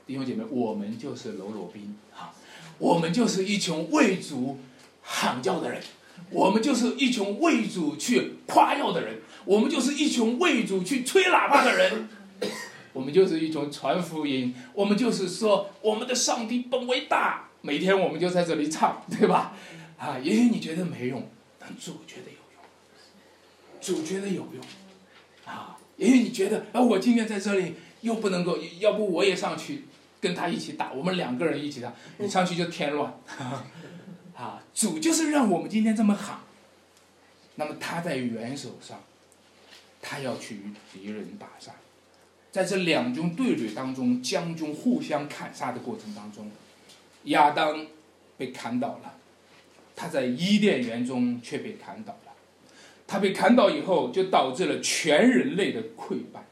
[0.08, 2.34] 弟兄姐妹，我们就是喽啰兵啊！
[2.80, 4.58] 我们就是一群为主
[5.04, 5.80] 喊叫的人，
[6.32, 12.10] 我们就是一群为主去夸耀的人，我们就是一群为主去吹喇叭的人，
[12.94, 19.54] 我们就是一种传福音，我们就是说我们的上帝本为大，每天我们就在这里唱，对吧？
[20.00, 21.30] 啊，也许你觉得没用，
[21.68, 22.62] 但主觉得有用，
[23.82, 24.64] 主觉得有用，
[25.46, 25.78] 啊。
[25.98, 29.86] 因为你觉得，啊，我今天在这里又不能够，要不我也上去
[30.20, 33.18] 跟他一起打，我们两个人一起打，你上去就添乱，
[34.36, 36.40] 啊，主就是让我们今天这么喊，
[37.56, 39.02] 那么他在元首上，
[40.02, 41.74] 他要去与敌人打仗，
[42.52, 46.52] 在这两军对垒当中，将军互相砍杀的过程当中，
[47.24, 47.88] 亚当
[48.38, 49.18] 被砍倒了，
[49.96, 52.34] 他在伊甸园中却被砍倒了。
[53.08, 56.44] 他被砍倒以后，就导致了全人类的溃败。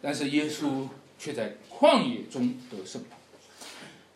[0.00, 0.86] 但是耶稣
[1.18, 3.08] 却在旷野中得胜了。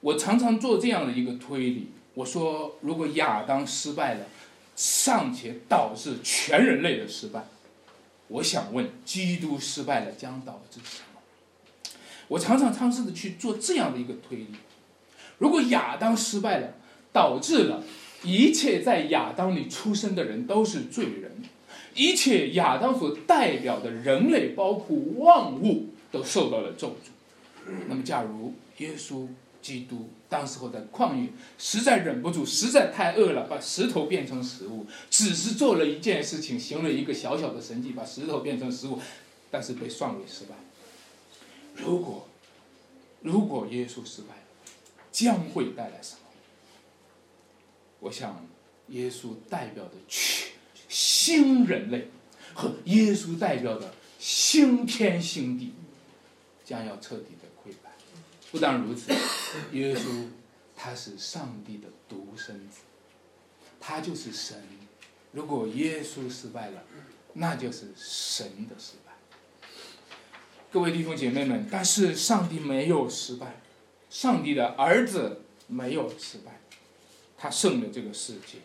[0.00, 4.26] 我常常做这样的一个推理：我说，如果亚当失败了，
[4.76, 7.44] 尚且导致全人类的失败，
[8.28, 11.20] 我想问，基督失败了将导致什么？
[12.28, 14.54] 我常常尝试着去做这样的一个推理：
[15.38, 16.74] 如果亚当失败了，
[17.12, 17.82] 导致了。
[18.24, 21.42] 一切在亚当里出生的人都是罪人，
[21.94, 27.72] 一切亚当所代表的人类，包括万物，都受到了咒诅。
[27.88, 29.26] 那么，假如耶稣
[29.60, 39.00] 基督当时候在旷野，实在忍不住，实在太饿了，把石头变成食物，只是做了一件事情，行了一个小小的神迹，把石头变成食物，
[39.50, 40.54] 但是被算为失败。
[41.74, 42.28] 如果，
[43.22, 44.36] 如果耶稣失败，
[45.10, 46.21] 将会带来什么？
[48.02, 48.44] 我想，
[48.88, 50.50] 耶稣代表的全
[50.88, 52.08] 新人类
[52.52, 55.72] 和耶稣代表的新天新地
[56.64, 57.92] 将要彻底的溃败。
[58.50, 59.12] 不但如此，
[59.70, 60.26] 耶稣
[60.74, 62.80] 他是上帝的独生子，
[63.78, 64.60] 他就是神。
[65.30, 66.82] 如果耶稣失败了，
[67.34, 69.12] 那就是神的失败。
[70.72, 73.60] 各位弟兄姐妹们，但是上帝没有失败，
[74.10, 76.58] 上帝的儿子没有失败。
[77.42, 78.58] 他胜了这个世界，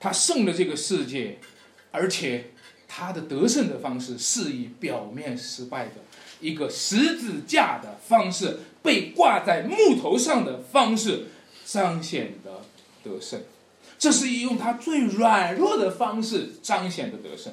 [0.00, 1.36] 他胜了这个世界，
[1.90, 2.52] 而且
[2.88, 5.96] 他的得胜的方式是以表面失败的
[6.40, 11.26] 一个十字架的方式，被挂在木头上的方式
[11.66, 12.62] 彰显的
[13.04, 13.42] 得胜。
[13.98, 17.52] 这是以用他最软弱的方式彰显的得胜。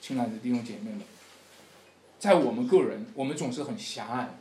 [0.00, 1.00] 亲爱的弟兄姐妹们，
[2.20, 4.34] 在我们个人，我们总是很狭隘的。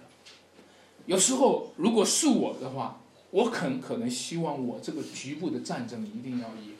[1.08, 3.01] 有时候，如果是我的话。
[3.32, 6.74] 我肯可能希望我这个局部的战争一定要赢。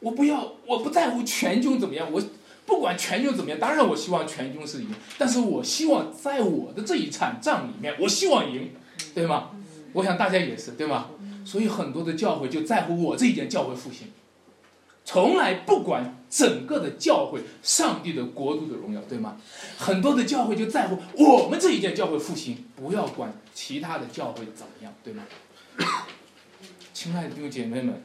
[0.00, 2.22] 我不要，我不在乎全军怎么样，我
[2.66, 8.70] 不管全军怎么样，当然我希望全军是赢，但是我希望在我的这一场仗里面，我希望赢，
[9.14, 9.50] 对吗？
[9.92, 11.10] 我想大家也是，对吗？
[11.44, 14.08] 所以很多的教会就在乎我这一点教会复兴。
[15.04, 19.36] 从来不管整个的教会、上帝的国度的荣耀，对吗？
[19.76, 25.24] 很多的教会就在乎我们这一件教会复兴，不要管其他的教会怎么样，对吗？
[26.92, 28.02] 亲爱的弟兄姐妹们，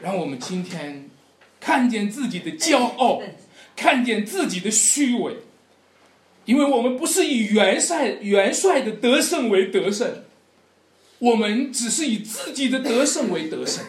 [0.00, 1.10] 让我们今天
[1.58, 3.20] 看见自己的骄傲，
[3.74, 5.38] 看见自己的虚伪，
[6.44, 10.22] 因为我们不是以元帅元帅的得胜为得胜，
[11.18, 13.84] 我们只是以自己的得胜为得胜。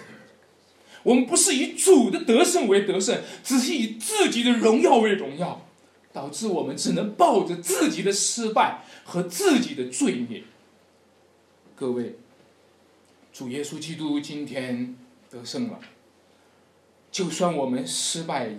[1.05, 5.61] 我们不是以主的得胜为得胜，只是以自己的荣耀为荣耀，
[6.11, 10.43] 导致我们只能抱着自己的失败和自己的罪孽。
[11.75, 12.15] 各位，
[13.31, 14.95] 主耶稣基督今天
[15.29, 15.79] 得胜了，
[17.11, 18.55] 就算我们失败，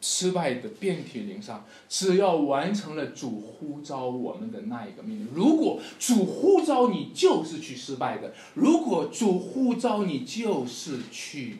[0.00, 5.28] 失败的遍体鳞伤，只要完成了主呼召我们的那一个命令。
[5.34, 11.56] 如果主呼召你就是去失败的，如果主呼召你就是去。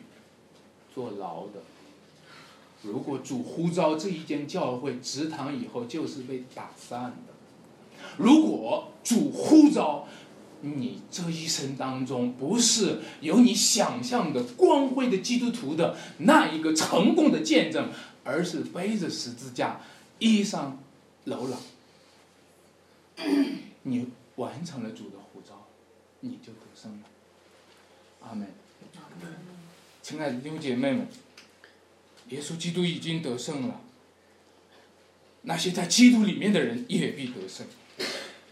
[0.93, 1.61] 坐牢的，
[2.83, 7.33] 如果主呼召这一间教会职堂以后就是被打散的；
[8.17, 10.07] 如果主呼召
[10.61, 17.89] 你这一生当中不是有你想象的光辉的基督徒的那一个成功的见证，
[18.23, 19.81] 而是背着十字架
[20.19, 20.73] 衣裳
[21.23, 21.59] 柔朗，
[23.83, 25.67] 你完成了主的呼召，
[26.19, 26.99] 你就得胜了。
[28.21, 28.60] 阿门。
[30.01, 31.07] 亲爱的弟兄姐妹们，
[32.29, 33.81] 耶稣基督已经得胜了。
[35.43, 37.65] 那些在基督里面的人也必得胜。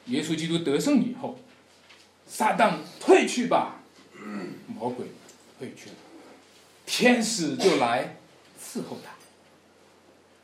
[0.06, 1.40] 耶稣基督得胜以后，
[2.26, 3.82] 撒旦退去吧，
[4.68, 5.08] 魔鬼
[5.60, 5.96] 退去了，
[6.86, 8.18] 天使就来
[8.60, 9.12] 伺候他。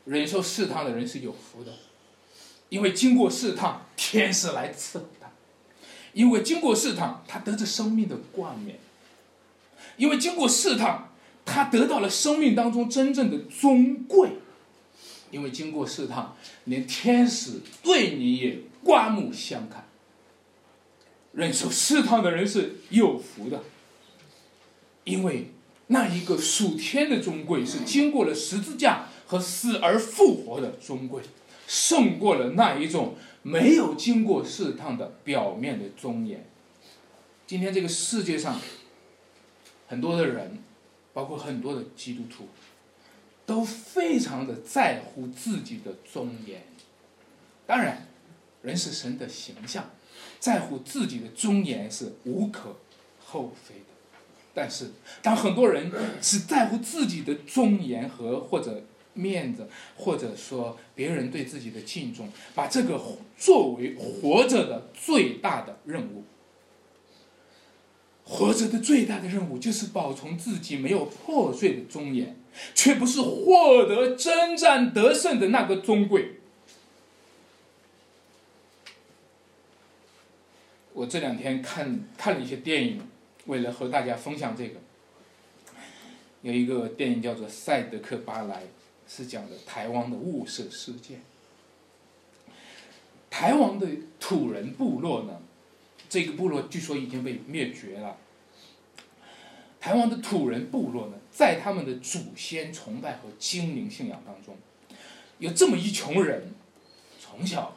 [0.04, 1.72] 忍受试探的人是有福的，
[2.68, 5.28] 因为经过试探，天使来伺候他；
[6.12, 8.76] 因为经过试探，他得着生命的冠冕；
[9.96, 11.10] 因为经过试探，
[11.44, 14.28] 他得到了生命当中真正的尊贵；
[15.30, 16.32] 因为经过试探，
[16.64, 19.86] 连天使对你也刮目相看。
[21.32, 23.62] 忍受试探的人是有福的，
[25.04, 25.50] 因为
[25.88, 29.06] 那一个属天的尊贵是经过了十字架。
[29.28, 31.20] 和死而复活的尊贵，
[31.66, 36.48] 胜过了那一种没有经过试探的表面的尊严。
[37.44, 38.60] 今天这个世界上，
[39.86, 40.58] 很多的人，
[41.12, 42.48] 包括很多的基督徒，
[43.44, 46.62] 都非常的在乎自己的尊严。
[47.66, 48.06] 当然，
[48.62, 49.90] 人是神的形象，
[50.38, 52.76] 在乎自己的尊严是无可
[53.24, 53.84] 厚非的。
[54.54, 54.90] 但是，
[55.22, 58.82] 当很多人只在乎自己的尊严和或者，
[59.12, 63.00] 面子，或者说别人对自己的敬重，把这个
[63.36, 66.24] 作为活着的最大的任务。
[68.26, 72.36] 活着的最大的任务就是保存自己没有破碎的尊严，
[72.74, 76.40] 却不是获得征战得胜的那个尊贵。
[80.92, 83.00] 我这两天看看了一些电影，
[83.46, 84.80] 为了和大家分享这个，
[86.42, 88.62] 有一个电影叫做《赛德克巴莱》。
[89.08, 91.20] 是讲的台湾的雾社事件。
[93.30, 93.86] 台湾的
[94.18, 95.40] 土人部落呢，
[96.16, 98.16] 这个部落据说已经被灭绝了。
[99.78, 104.56] 台湾的土人部落呢，在他们的祖先崇拜和精灵信仰当中，
[105.38, 106.54] 有这么一群人，
[107.20, 107.76] 从小，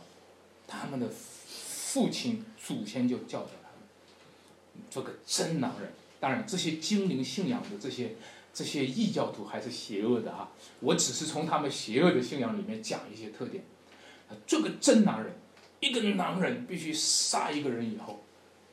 [0.65, 5.91] 他们的父亲祖先就教导他们，做个真男人。
[6.21, 8.15] 当然，这些精灵信仰的这些。
[8.51, 10.49] 这些异教徒还是邪恶的啊！
[10.79, 13.63] 我只是从他们邪恶的信仰里面讲一些特点。
[14.47, 15.33] 做个真男人，
[15.79, 18.25] 一个男人必须杀一个人以后，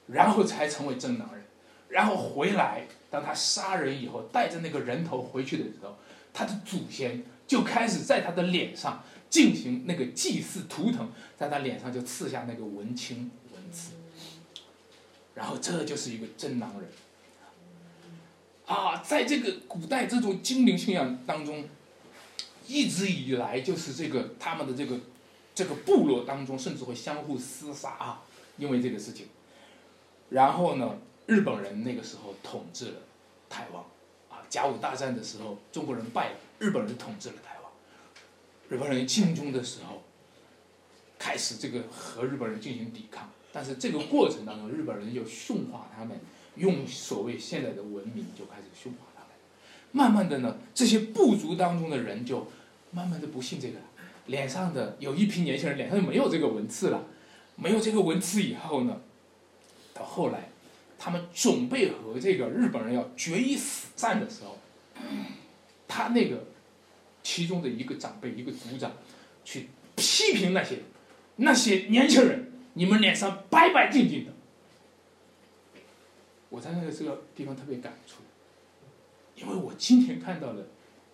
[0.09, 1.45] 然后才成为真男人。
[1.89, 5.97] 然后回来，当他杀人以后，带着那个人头回去的时候，
[6.35, 13.93] 他的祖先就开始在他的脸上进行那个祭祀图腾，在他脸上就刺下那个文青文字。
[15.35, 16.89] 然后这就是一个真男人。
[18.67, 21.69] 啊，在这个古代这种精灵信仰当中，
[22.67, 24.99] 一直以来就是这个他们的这个
[25.55, 28.23] 这个部落当中，甚至会相互厮杀啊，
[28.59, 29.29] 因为这个事情。
[30.31, 32.95] 然后呢，日本人那个时候统治了
[33.49, 33.83] 台湾，
[34.29, 37.71] 啊，甲午大战的时候，中国人败了，日本人统治了台湾。
[38.69, 40.03] 日本人进攻的时候，
[41.19, 46.19] 开始这个和日本人进行抵抗，但是这个过程当中，日本人就驯化他们。
[46.57, 49.29] 用所谓现在的文明就开始驯化他们，
[49.93, 52.47] 慢慢的呢，这些部族当中的人就
[52.93, 53.85] 慢慢的不信这个了，
[54.29, 57.05] 脸上的有一批年轻人脸上就没有这个文字了，
[57.57, 59.03] 没有这个文字以后呢，
[59.99, 60.51] 到后来，
[60.99, 64.59] 他们准备和这个日本人要决一死战的时候，
[65.89, 66.45] 他那个
[67.23, 68.93] 其中的一个长辈一个族长，
[69.45, 70.81] 去批评那些
[71.37, 74.33] 那些年轻人，你们脸上白白净净的。
[76.49, 78.17] 我在那个这个地方特别感触，
[79.35, 80.67] 因为我今天看到了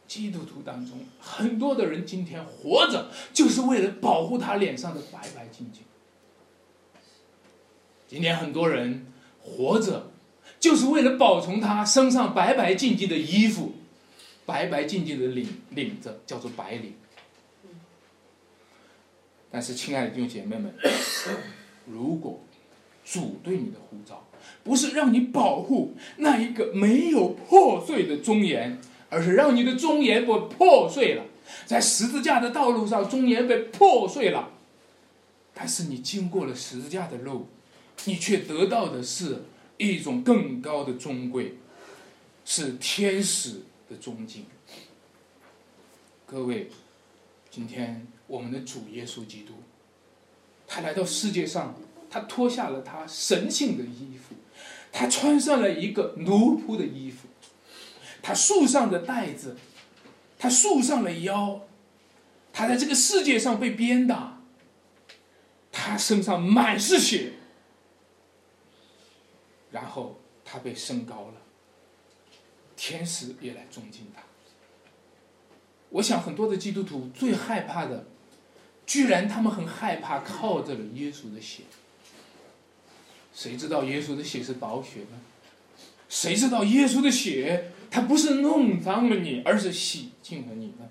[0.06, 5.82] 基督徒当中很多的人今天活着就是为了保护他脸上的白白净净。
[8.12, 9.06] 今天很多人
[9.40, 10.10] 活着
[10.60, 13.72] 就是为了保存他身上白白净净的衣服，
[14.44, 16.92] 白白净净的领领子叫做白领。
[19.50, 20.74] 但是，亲爱的弟兄姐妹们，
[21.86, 22.38] 如果
[23.02, 24.22] 主对你的呼召，
[24.62, 31.24] 不是让你保护那一个没有破碎的尊严，而是让你的尊严被破碎了。
[31.64, 34.50] 在十字架的道路上，尊严被破碎了，
[35.54, 37.48] 但是你经过了十字架的路，
[38.04, 39.44] 你却得到的是
[39.76, 41.56] 一种更高的尊贵，
[42.44, 44.46] 是天使的尊敬。
[46.26, 46.70] 各位，
[47.50, 49.54] 今天我们的主耶稣基督，
[50.66, 51.74] 他来到世界上，
[52.10, 54.34] 他脱下了他神性的衣服。
[54.94, 57.26] 他穿上了一个奴仆的衣服，
[58.20, 59.56] 他束上的带子，
[60.38, 61.62] 他束上了腰，
[62.52, 64.42] 他在这个世界上被鞭打，
[65.70, 67.32] 他身上满是血，
[69.72, 71.34] 然后他被升高了，
[72.76, 74.22] 天使也来尊敬他。
[75.90, 78.06] 我想很多的基督徒最害怕的，
[78.86, 81.64] 居然他们很害怕靠着了耶稣的血。
[83.34, 85.20] 谁知道耶稣的血是宝血呢？
[86.08, 90.90] 谁知道耶稣的血，他不是弄脏了你，而是洗净了你呢？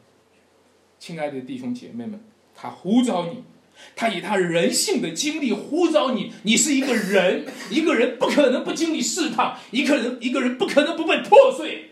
[0.98, 2.20] 亲爱的弟兄姐妹们，
[2.56, 3.44] 他呼召你，
[3.96, 6.32] 他以他人性的经历呼召你。
[6.44, 11.92] 你是一个人，一个人不可能不经历试探，一个人一个人不可能不被破碎。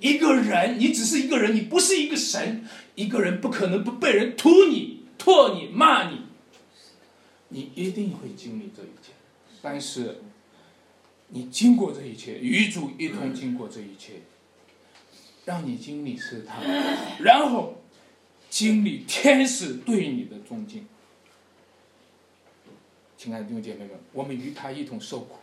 [0.00, 2.66] 一个人，你只是一个人，你不是一个神。
[2.94, 6.20] 一个人不可能不被人吐你、唾你、骂你，
[7.48, 9.12] 你一定会经历这一切。
[9.60, 10.20] 但是，
[11.28, 14.22] 你经过这一切，与主一同经过这一切，
[15.44, 16.62] 让你经历试探，
[17.20, 17.82] 然后。
[18.48, 20.86] 经历天使对你的尊敬，
[23.26, 25.34] 亲爱的弟兄姐妹们，我们与他一同受苦，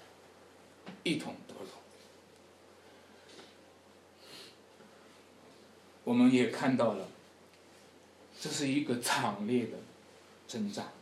[1.04, 1.68] 一同得荣。
[6.06, 7.06] 我们也看到了，
[8.40, 9.72] 这是一个惨烈的
[10.48, 10.94] 征战，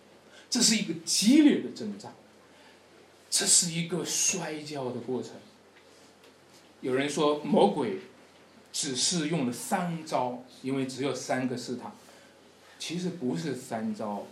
[0.50, 2.16] 这是一个激烈的征战，
[3.30, 5.34] 这是一个摔跤的过程。
[6.80, 8.00] 有人说魔鬼
[8.74, 11.92] 只是用了三招，因为只有三个试探。
[12.80, 14.26] 其实不是三招，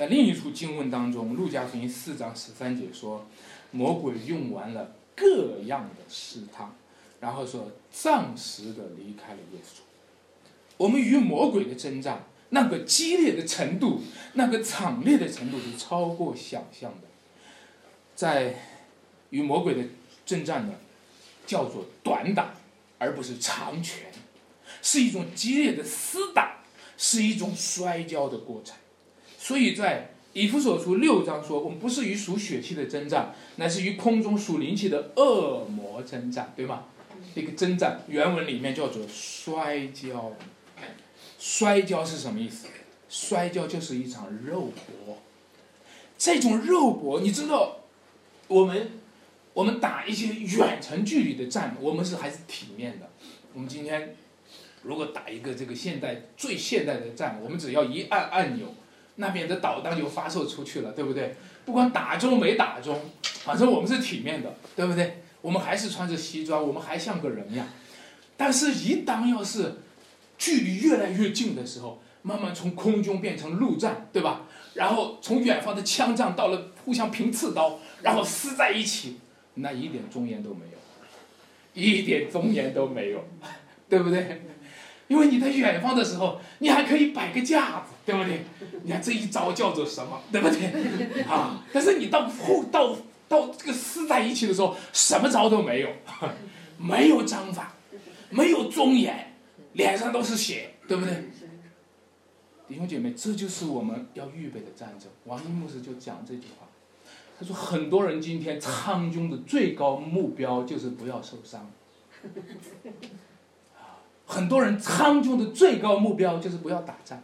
[0.00, 3.26] 在另一处经文当中，《路加福音》四章十三节说，
[3.70, 6.74] 魔鬼用完了各样的试探，
[7.20, 9.80] 然后说暂时的离开了耶稣。
[10.78, 14.00] 我们与魔鬼的征战，那个激烈的程度，
[14.32, 17.06] 那个惨烈的程度是超过想象的。
[18.14, 18.54] 在
[19.28, 19.84] 与魔鬼的
[20.24, 20.72] 征战呢，
[21.46, 22.54] 叫做短打，
[22.96, 24.10] 而不是长拳，
[24.80, 26.56] 是一种激烈的厮打。
[27.02, 28.76] 是一种摔跤的过程，
[29.50, 36.84] 所以在以弗所书六章说，我们不是与属血气的征战，乃是与空中属灵气的恶魔征战，对吗？
[37.34, 40.32] 一个征战原文里面叫做摔跤，
[41.36, 42.68] 摔跤是什么意思？
[43.08, 44.70] 摔跤就是一场肉
[45.06, 45.18] 搏，
[46.16, 47.78] 这种肉搏，你知道，
[48.46, 48.92] 我们
[49.52, 53.10] 我们打一些远程距离的战，我们是还是体面的，
[53.52, 54.14] 我们今天。
[54.82, 58.74] 如果打一个这个现代最现代的战，我们只要一按按钮，
[59.16, 61.36] 那边的导弹就发射出去了，对不对？
[61.64, 65.22] 不管打中没打中，反正我们是体面的，对不对？
[65.42, 67.66] 我们还是穿着西装，我们还像个人样。
[68.36, 69.74] 但是，一旦要是
[70.38, 74.42] 距离越来越近的时候，慢慢从空中变成陆战，对吧？
[74.74, 79.18] 然后从远方的枪战到了互相拼刺刀，然后撕在一起，
[79.54, 83.24] 那一点尊严都没有，一点尊严都没有，
[83.88, 84.42] 对不对？
[85.10, 88.44] 因为你在远方的时候，你还可以摆个架子，对不对？
[88.84, 91.22] 你看这一招叫做什么，对不对？
[91.24, 91.64] 啊！
[91.72, 92.96] 但是你到后到
[93.28, 95.88] 到这个撕在一起的时候，什么招都没有，
[96.78, 97.74] 没有章法，
[98.30, 99.34] 没有尊严，
[99.72, 101.28] 脸上都是血，对不对？
[102.68, 105.08] 弟兄姐妹，这就是我们要预备的战争。
[105.24, 106.68] 王一牧师就讲这句话，
[107.36, 111.68] 他说很多人今天参军的最高目标就是不要受伤。
[114.30, 117.20] 很多人参军的最高目标就是不要打仗。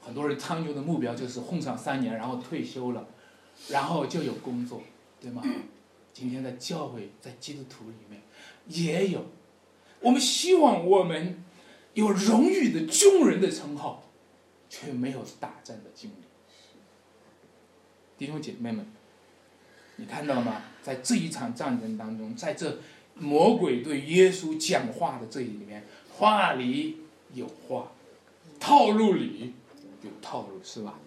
[0.00, 3.06] 很多人参军的目标就是混上三年，然后退休了，
[3.68, 4.82] 然后就有工作，
[5.20, 5.40] 对吗？
[6.12, 8.20] 今天在教会，在基督徒里面
[8.66, 9.24] 也有。
[10.00, 11.44] 我们希望我们
[11.94, 14.10] 有荣誉的军人的称号，
[14.68, 16.14] 却没有打仗的经历。
[18.18, 18.84] 弟兄姐妹们，
[19.96, 20.62] 你看到了吗？
[20.82, 22.78] 在这一场战争当中，在这。
[23.22, 25.86] 魔鬼对耶稣讲话的这里面，
[26.18, 26.98] 话里
[27.32, 27.92] 有话，
[28.58, 29.54] 套路里
[30.02, 30.98] 有套路，是吧？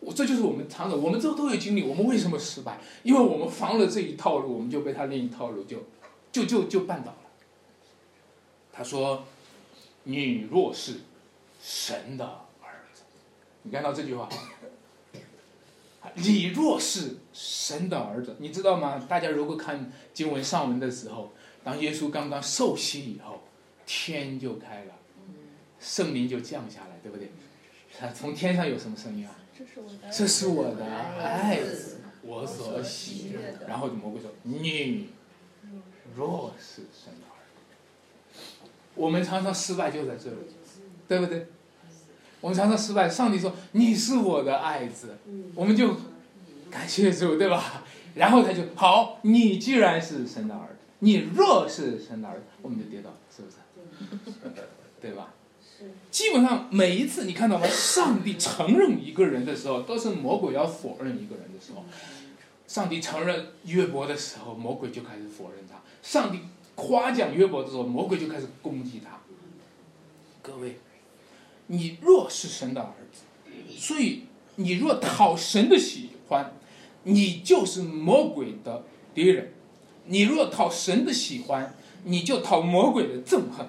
[0.00, 1.82] 我这就是我们常常，我们这都有经历。
[1.82, 2.80] 我们为什么失败？
[3.02, 5.84] 因为我们防了这一套路，我们就被他另一套路就，
[6.32, 7.18] 就就就绊倒了。
[8.72, 9.24] 他说
[10.04, 11.00] ：“你若是
[11.62, 12.24] 神的
[12.62, 13.02] 儿子，
[13.64, 14.26] 你看到这句话？
[16.14, 18.98] 你若是神的儿子，你知道吗？
[19.06, 21.32] 大家如果看经文上文的时候。”
[21.64, 23.42] 当耶稣刚刚受洗以后，
[23.86, 24.94] 天就开了，
[25.78, 27.30] 圣灵就降下来，对不对？
[28.14, 29.34] 从天上有什么声音啊？
[30.10, 33.66] 这是我的爱子，我所喜悦的。
[33.68, 35.08] 然后魔鬼说：“你
[36.16, 38.40] 若是神的儿子。”
[38.94, 40.36] 我们常常失败就在这里，
[41.06, 41.48] 对不对？
[42.40, 43.06] 我们常常失败。
[43.06, 45.18] 上帝说：“你是我的爱子。”
[45.54, 45.94] 我们就
[46.70, 47.84] 感谢主，对吧？
[48.14, 50.79] 然后他就好，你既然是神的儿子。
[51.00, 53.56] 你若是神的儿子，我们就跌倒，是不是？
[55.00, 55.34] 对吧？
[56.10, 57.66] 基本上每一次你看到吗？
[57.66, 61.84] 上帝承认一个人的时候，都是魔鬼要否认一个人的时候。
[62.66, 66.40] 上帝承认约伯的时候，魔鬼就开始否认他；上帝
[66.74, 69.18] 夸奖约伯的时候，魔鬼就开始攻击他。
[70.42, 70.78] 各位，
[71.68, 73.22] 你若是神的儿子，
[73.76, 74.24] 所以
[74.56, 76.52] 你若讨神的喜欢，
[77.04, 78.84] 你就是魔鬼的
[79.14, 79.46] 敌人；
[80.10, 83.66] 你若讨神的喜欢，你就讨魔鬼的憎恨。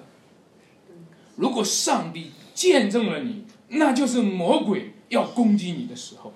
[1.36, 6.34] 如果上帝见证了你，那就是魔鬼要攻击你的时候。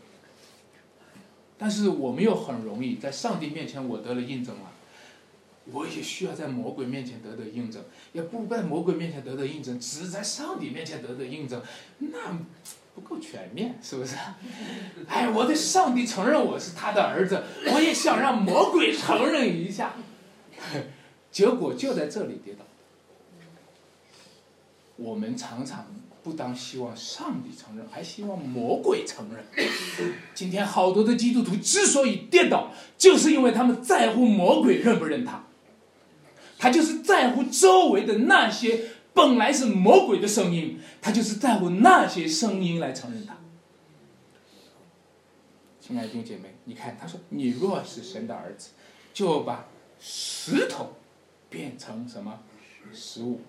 [1.59, 4.71] 但是我们又很容易在上帝面前，我得了印证了，
[5.73, 7.83] 我也需要在魔鬼面前得的印证，
[8.13, 11.61] 也不在魔鬼面前得的印证，只是在上帝面前得的印证，
[11.99, 12.39] 那
[12.97, 14.17] 不够全面，是不是？
[15.07, 19.93] 哎，我的上帝承认我是他的儿子，我也想让魔鬼承认一下，
[21.31, 22.65] 结果就在这里跌倒。
[24.97, 25.87] 我们常常
[26.23, 29.45] 不当希望上帝承认，还希望魔鬼承认。
[30.35, 35.45] 今天好多的基督徒之所以跌倒，就是因为他们在乎魔鬼认不认他，
[36.59, 38.81] 他就是在乎周围的那些
[39.17, 43.35] 本来是魔鬼的声音，他就是在乎那些声音来承认他。
[45.81, 48.73] 亲爱的弟兄姐妹，你看，他说：“你若是神的儿子，
[49.15, 50.97] 就把石头
[51.49, 52.41] 变成什么
[52.93, 53.41] 食物。”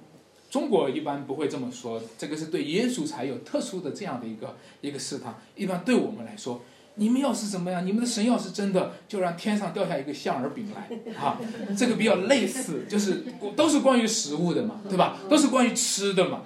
[0.49, 5.35] 中国一般不会这么说，这个是对耶稣才有特殊的这样的一个一个试探。
[5.57, 6.61] 一般对我们来说，
[6.97, 11.39] 你们要是怎么样，你们的神要是真的，就让天上掉下一个象儿饼来，啊，
[11.77, 13.23] 这个比较类似，就是
[13.55, 15.17] 都是关于食物的嘛，对吧？
[15.29, 16.41] 都是关于吃的嘛。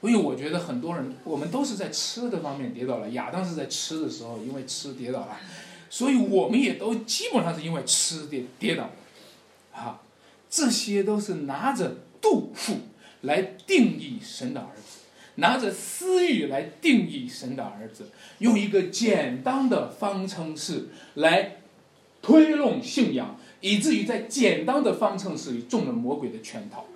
[0.00, 3.10] 所以我觉得很多人，我们都是在吃的方面跌倒了。
[3.10, 5.36] 亚当是在吃的时候因为吃跌倒了，
[5.88, 8.90] 所以我们也都基本上是因为吃跌跌倒，
[9.72, 10.00] 啊，
[10.48, 12.76] 这些都是拿着杜甫。
[13.22, 14.68] 来定义神的儿，
[15.38, 21.56] 拿着私欲来定义神的儿子，用一个简单的方程式来
[22.20, 26.86] 推论信仰，以至于在简单的方程式里中了魔鬼的圈套。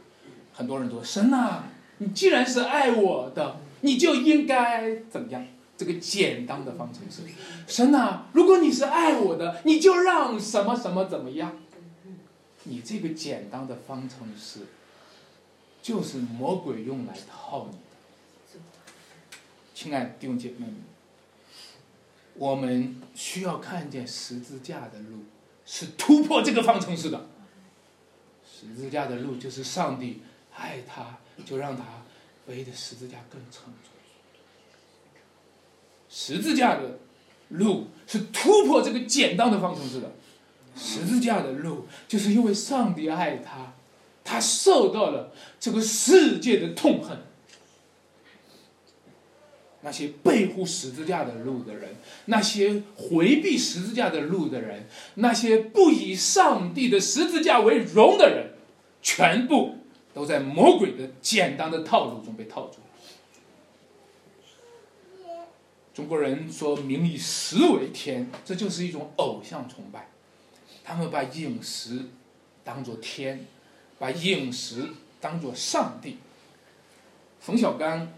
[0.53, 1.69] 很多人说：“神啊，
[1.99, 5.47] 你既然是爱我的，你就应该怎么样？”
[5.79, 7.23] 这个简单的方程式，
[7.67, 11.57] 神啊，如果你是爱我的，你就让什么什么怎么样？
[12.65, 14.61] 你这个简单的方程式。
[15.83, 17.77] 就是魔鬼用来套你，
[19.83, 20.77] 亲爱的弟兄姐妹们，
[22.35, 25.25] 我们需要看见十字架的路
[25.67, 27.27] 是突破这个方程式的。
[28.49, 30.21] 十字架的路就是上帝
[30.55, 32.05] 爱他，就让他
[32.47, 33.91] 背的十字架更沉重。
[36.09, 37.01] 十字架的
[37.49, 40.13] 路是突破这个简单的方程式的。
[40.77, 43.73] 十字架的路就是因为上帝爱他。
[44.23, 47.19] 他受到了这个世界的痛恨。
[49.83, 58.55] 那些背负十字架的路的人，那些回避十字架的路的人，那些不以上帝的十字架为荣的人，
[59.03, 59.77] 全部
[60.15, 62.79] 都在魔鬼的简单的套路中被套住
[65.27, 65.47] 了。
[65.95, 70.09] 中国人说“民以食为天”，这就是一种偶像崇拜。
[70.83, 72.01] 他们把饮食
[72.65, 73.47] 当做天。
[73.99, 74.89] 把饮食
[75.21, 76.19] 当做上帝。
[77.39, 78.09] 冯小刚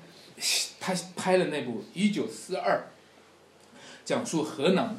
[0.80, 2.76] 他拍了那部《一九四二》，
[4.04, 4.96] 讲述河南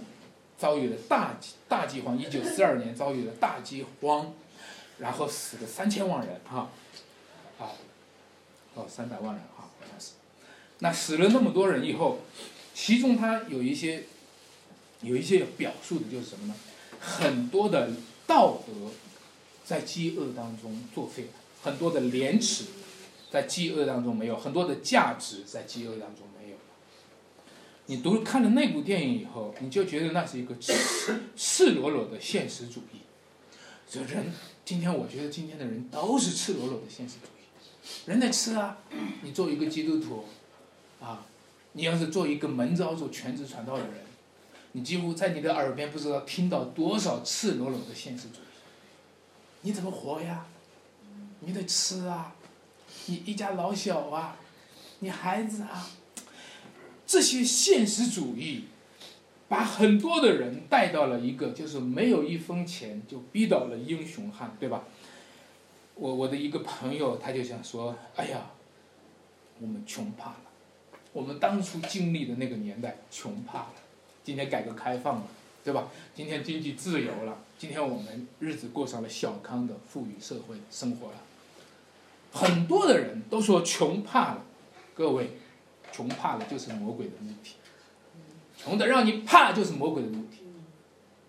[0.57, 2.17] 遭遇了大大饥荒。
[2.17, 4.33] 一九四二年遭遇了大饥荒，
[4.99, 6.69] 然后死了三千万人哈，
[7.59, 7.71] 啊，
[8.73, 10.13] 哦三百万人哈好像是。
[10.79, 12.19] 那死了那么多人以后，
[12.73, 14.03] 其中他有一些
[15.01, 16.55] 有一些表述的就是什么呢？
[16.99, 17.91] 很多的
[18.27, 18.91] 道德。
[19.65, 21.29] 在饥饿当中作废了，
[21.63, 22.65] 很多的廉耻，
[23.36, 26.55] 在饥饿当中没有，很多的价值在饥饿当中没有。
[27.88, 30.73] 你读看了那部电影以后，你就觉得那是一个赤
[31.36, 33.01] 赤裸裸的现实主义。
[33.89, 34.31] 这人，
[34.63, 38.09] 今天我觉得今天的人都是赤裸裸的现实主义。
[38.09, 38.77] 人在吃啊，
[39.21, 40.23] 你做一个基督徒，
[41.01, 41.25] 啊，
[41.73, 43.95] 你要是做一个门招做全职传道的人，
[44.71, 48.47] 你几乎在你的耳边不知道听到多少赤裸裸的现实主义。
[49.63, 50.45] 你怎么活呀？
[51.41, 52.33] 你得吃啊！
[53.08, 54.38] 你一家老小啊，
[54.99, 55.89] 你孩子啊，
[57.06, 58.66] 这些现实主义，
[59.47, 64.84] 把很多的人带到了一个就是没有一分钱就逼倒了英雄汉，对吧？
[65.95, 68.51] 我我的一个朋友他就想说：“哎呀，
[69.60, 70.41] 我们穷怕了，
[71.14, 73.74] 我们当初经历的那个年代穷怕了，
[74.24, 75.28] 今天改革开放了。”
[75.66, 75.89] 对吧？
[76.14, 81.18] 今天经济自由了，今天我们日子过上了小康的富裕社会生活了。
[82.36, 84.43] 很多的人都说穷怕了，
[84.93, 85.38] 各位，
[85.89, 87.51] 穷怕了就是魔鬼的目的，
[88.57, 90.39] 穷的让你怕就是魔鬼的目的。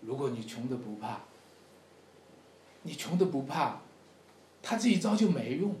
[0.01, 1.21] 如果你穷的不怕，
[2.81, 3.79] 你穷的不怕，
[4.61, 5.73] 他这一招就没用。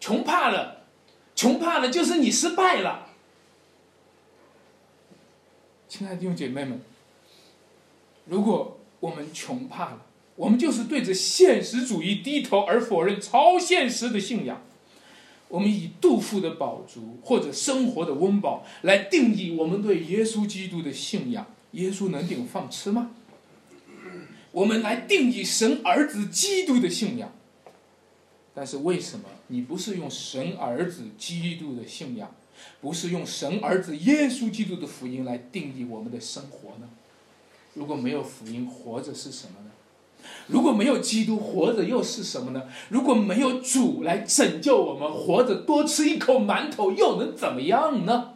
[0.00, 0.86] 穷怕了，
[1.34, 3.08] 穷怕了就是你失败了。
[5.86, 6.80] 亲爱的弟兄姐妹们，
[8.24, 10.05] 如果我们穷怕了，
[10.36, 14.62] 我们就是对着现实主义低头而否认超现实的信仰。
[15.48, 21.46] 我们以杜甫的饱足或者生活的温饱来定义我们对耶稣基督的信仰。
[21.72, 23.10] 耶稣能顶饭吃吗？
[24.50, 27.32] 我们来定义神儿子基督的信仰。
[28.54, 32.34] 但是为什么你不是用神儿子基督的信仰，
[32.80, 36.88] 不是用神儿子耶稣基督的福音来定义我们的生活呢？
[37.74, 39.70] 如果没有福音，活着是什么呢？
[40.48, 42.62] 如果没有基督，活着又是什么呢？
[42.88, 48.34] 如果没有主来拯救我们，活着多吃一口馒头又能怎么样呢？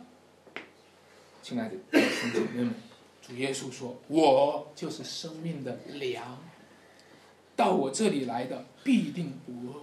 [1.43, 2.75] 亲爱的弟兄姐妹们，
[3.23, 6.39] 主耶稣说：“我就是生命的粮，
[7.57, 9.83] 到我这里来的必定不饿，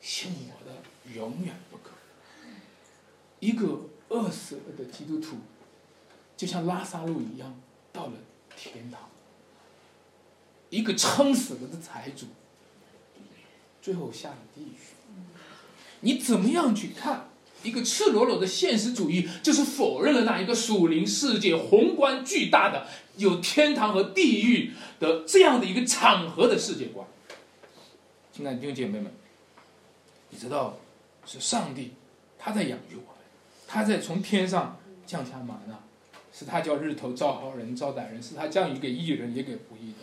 [0.00, 0.76] 信我的
[1.14, 1.90] 永远不渴。”
[3.40, 5.36] 一个饿死了的基督徒，
[6.36, 7.54] 就像拉萨路一样，
[7.92, 8.12] 到了
[8.56, 9.00] 天堂。
[10.74, 12.26] 一个撑死了的财主，
[13.80, 14.74] 最后下了地狱。
[16.00, 17.28] 你怎么样去看
[17.62, 27.06] 一个赤裸裸的现实主义，就是否认了那一个属灵世界宏观巨大的有天堂和地狱的这样的一个场合的世界观？
[28.32, 29.12] 亲爱的弟兄姐妹们，
[30.30, 30.76] 你知道
[31.24, 31.92] 是上帝
[32.36, 33.22] 他在养育我们，
[33.68, 35.78] 他在从天上降下玛纳，
[36.32, 39.98] 是他叫日头照好人招歹人，是他降雨给义人也给不义的。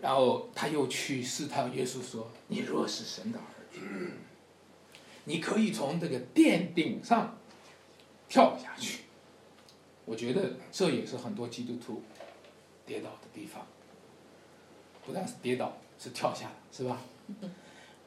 [0.00, 3.80] 然后他又去试探耶稣说：“你若是神的儿子，
[5.24, 7.36] 你可以从这个殿顶上
[8.28, 9.00] 跳下去。”
[10.06, 12.02] 我觉得这也是很多基督徒
[12.86, 13.66] 跌倒的地方，
[15.04, 17.02] 不但是跌倒，是跳下，是吧？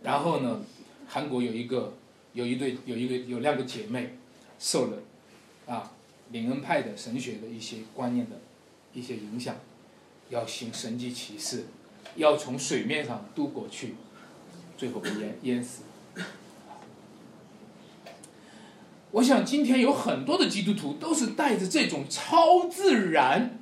[0.02, 0.64] 然后呢，
[1.08, 1.94] 韩国有一个
[2.34, 4.18] 有一对有一个有两个姐妹
[4.58, 4.98] 受了
[5.68, 5.94] 啊
[6.32, 8.40] 灵恩派的神学的一些观念的
[8.94, 9.56] 一些影响，
[10.30, 11.66] 要行神迹奇事。
[12.16, 13.96] 要从水面上渡过去，
[14.78, 15.84] 最后被淹淹死。
[19.12, 23.60] 我想今天有很多的基督徒都是带着这种超自然、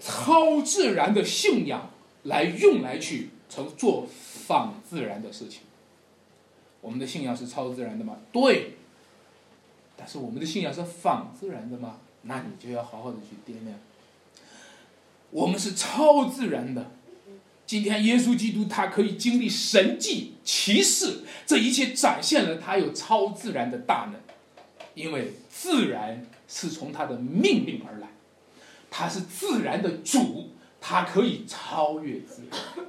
[0.00, 1.90] 超自然的信仰
[2.22, 5.62] 来用来去成做仿自然的事情。
[6.80, 8.18] 我们的信仰是超自然的吗？
[8.32, 8.76] 对。
[9.96, 11.98] 但是我们的信仰是仿自然的吗？
[12.22, 13.78] 那你就要好好的去掂量。
[15.30, 16.90] 我们是超自然的。
[17.66, 24.20] 今天耶稣基督他可以经历神迹奇事，这一切展现了他有超自然的大能，
[24.94, 28.08] 因为自然是从他的命令而来，
[28.90, 32.86] 他是自然的主，他可以超越自然。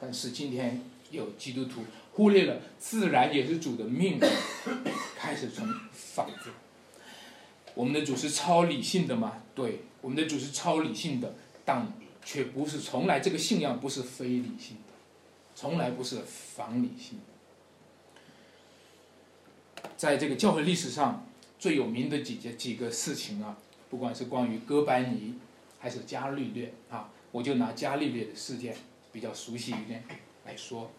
[0.00, 0.82] 但是今天
[1.12, 1.82] 有基督徒
[2.12, 4.28] 忽略了自然也是主的命令，
[5.16, 6.50] 开始从反自
[7.74, 9.34] 我们的主是超理性的吗？
[9.54, 11.92] 对，我们的主是超理性的，当。
[12.24, 14.92] 却不是从来这个信仰不是非理性的，
[15.54, 17.24] 从来不是反理性的。
[19.96, 21.26] 在这个教会历史上
[21.58, 23.56] 最有名的几件几个事情啊，
[23.88, 25.34] 不管是关于哥白尼
[25.78, 28.76] 还是伽利略啊，我就拿伽利略的事件
[29.12, 30.04] 比较熟悉一点
[30.46, 30.90] 来说。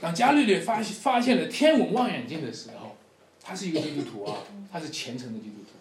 [0.00, 2.96] 当伽利略发发现了天文望远镜的时候，
[3.40, 4.38] 他是一个基督徒啊，
[4.72, 5.77] 他是虔诚的基督徒。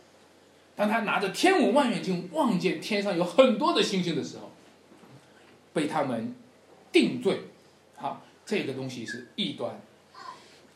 [0.77, 4.51] 当他拿着天文望远镜望见天上有很多的星星的时候，
[5.73, 6.35] 被他们
[6.91, 7.41] 定罪，
[7.97, 9.81] 啊，这个东西是异端，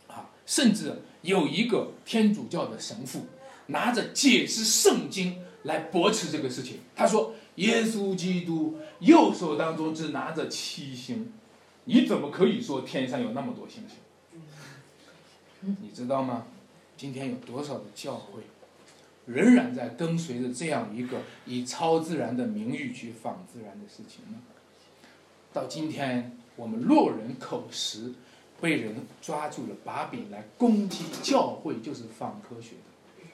[0.07, 3.27] 啊，甚至有一个天主教的神父
[3.67, 6.79] 拿着解释圣经来驳斥这个事情。
[6.95, 11.31] 他说：“耶稣基督右手当中只拿着七星，
[11.85, 15.77] 你怎么可以说天上有那么多星星？
[15.79, 16.47] 你知道吗？
[16.97, 18.41] 今天有多少的教会？”
[19.25, 24.39] 仍然在跟随着这样一个以超自然的名誉去仿自然的事情呢？
[25.53, 28.13] 到今天，我们落人口实，
[28.59, 33.25] 被人抓住了把柄来攻击教会，就是仿科学的。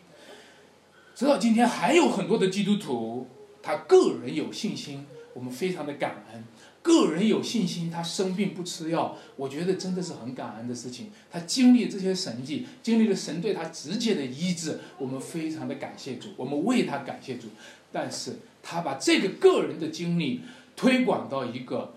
[1.16, 3.28] 直到今天，还有很多的基督徒，
[3.62, 6.44] 他个人有信心，我们非常的感恩。
[6.88, 11.12] 个人有信心，他生病不吃药，我觉得真的是很感恩的事情。
[11.30, 17.50] 他经历这些神迹，经历了神对他直接的医治，我们非常的感谢主，我们为他感谢主。
[17.92, 20.44] 但是他把这个个人的经历
[20.78, 21.94] 推广到一个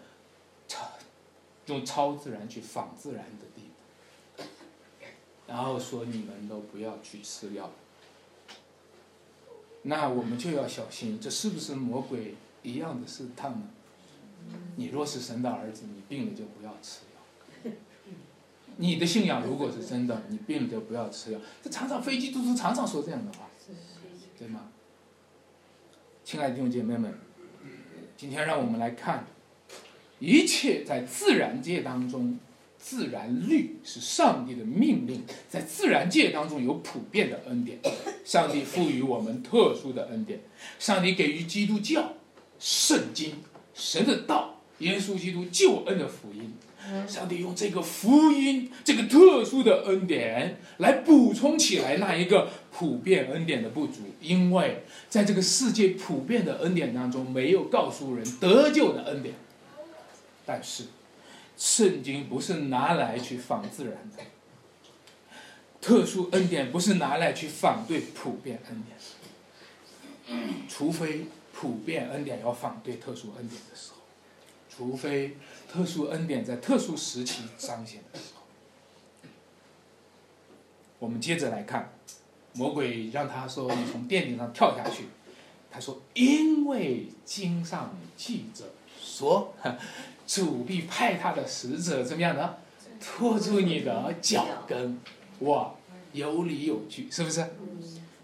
[0.66, 0.90] 超
[1.66, 3.62] 用超自然去仿自然的地
[4.36, 4.42] 步，
[5.46, 7.70] 然后说你们都不要去吃药。
[9.82, 12.34] 那我们就要小心，这是不是魔鬼
[12.64, 13.62] 一样的试探呢？
[14.76, 17.72] 你若是神的儿子，你病了就不要吃药。
[18.76, 21.38] 你的信仰如果是真的，你病了就不要吃药。
[21.62, 23.48] 这常常飞机都是常常说这样的话，
[24.38, 24.68] 对吗？
[26.24, 27.14] 亲爱的弟兄姐妹们，
[28.16, 29.26] 今天让我们来看，
[30.18, 32.38] 一切在自然界当中。
[32.82, 37.78] 自然律是上帝的命令，在自然界当中有普遍的恩典，
[38.24, 40.40] 上帝赋予我们特殊的恩典，
[40.78, 42.14] 上帝给予基督教、
[42.58, 43.34] 圣经、
[43.74, 46.54] 神的道、耶稣基督救恩的福音，
[47.08, 59.34] 上帝用这个福音这个特殊的恩典来补充起来那一个普遍恩典的不足，因为在这个世界普遍的恩典当中没有告诉人得救的恩典，
[60.44, 60.84] 但是。
[61.56, 64.22] 圣经不是拿来去仿自然的，
[65.78, 68.82] 特殊恩典不是拿来去反对普遍恩
[70.26, 71.26] 典，除非
[71.60, 73.96] 普遍恩典要反对特殊恩典的时候，
[74.70, 75.36] 除非
[75.70, 78.40] 特殊恩典在特殊时期彰显的时候。
[80.98, 81.92] 我们接着来看，
[82.54, 85.04] 魔鬼让他说：“你从殿顶上跳下去。”
[85.70, 88.64] 他说：“因为经上记着
[88.98, 89.52] 说。”
[90.26, 92.54] 主必派他的使者怎么样呢？
[92.98, 94.98] 拖住你的脚跟，
[95.40, 95.74] 哇，
[96.14, 97.44] 有理有据，是不是？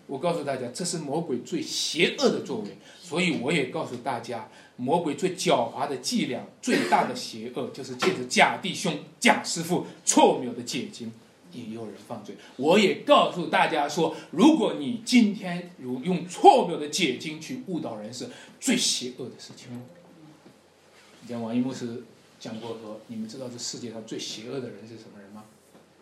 [0.06, 2.76] 我告诉大家，这是魔鬼最邪恶的作为。
[3.02, 11.12] 所以我也告诉大家，魔鬼最狡猾的伎俩、最大的邪恶，就是借着假弟兄、假师傅错谬的解经
[11.52, 12.36] 引诱人犯罪。
[12.56, 18.28] 我也告诉大家说，如果你今天如用错谬的解经去误导人，是
[18.60, 19.68] 最邪恶的事情。
[21.28, 22.02] 讲王一牧师
[22.38, 25.44] 讲过说，你们知道这世界上最邪恶的人是什么人吗？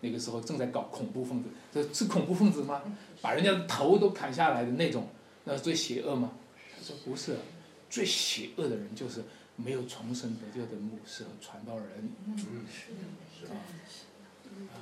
[0.01, 2.83] 那个时候正在搞恐怖分子，这是恐怖分子吗？
[3.25, 5.09] 把人家的头都砍下来的那种，
[5.45, 6.33] 那是最邪恶吗？
[6.77, 7.39] 他说不是，
[7.89, 9.23] 最邪恶的人就是
[9.57, 11.87] 没有重生得救的牧师和传道人。
[12.27, 12.37] 嗯，
[12.71, 13.57] 是啊，
[14.75, 14.77] 啊，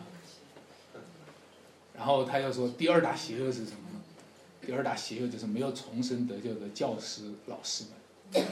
[1.94, 4.00] 然后他又说，第二大邪恶是什么呢？
[4.66, 7.84] 第二大邪恶就是没有重生得救的教师老师
[8.32, 8.44] 们。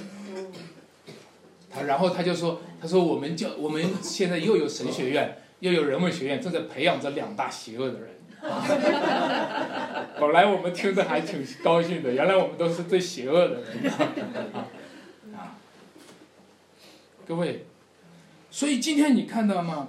[1.68, 8.19] 他然后他就说：“他说我们教我们现在又有神学院，又有人文学院，正在培养着两大邪恶的人。
[10.18, 13.92] 本来我们听着还挺高兴的，原来我们都是最邪恶的人
[15.34, 15.56] 啊！
[17.26, 17.66] 各位，
[18.50, 19.88] 所以今天你看到吗？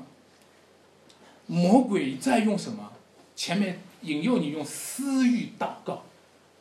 [1.48, 2.92] 魔鬼在用什么？
[3.36, 6.04] 前面引诱你用私欲祷告，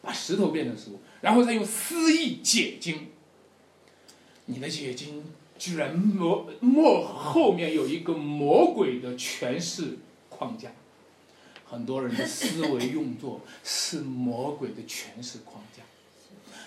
[0.02, 3.08] 把石头变成食物，然后再用私意解经。”
[4.46, 5.22] 你的解经
[5.58, 10.72] 居然魔魔后面有一个魔鬼的诠释框架，
[11.70, 15.84] 很多人的思维用作是魔鬼的诠释框架，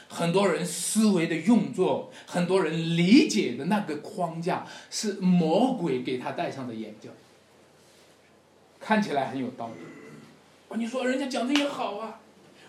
[0.07, 7.11] 很多人思维的用作，很多人理解的那个框架是魔鬼给他戴上的眼镜，
[8.79, 9.73] 看起来很有道理。
[10.69, 12.21] 啊，你说人家讲的也好啊，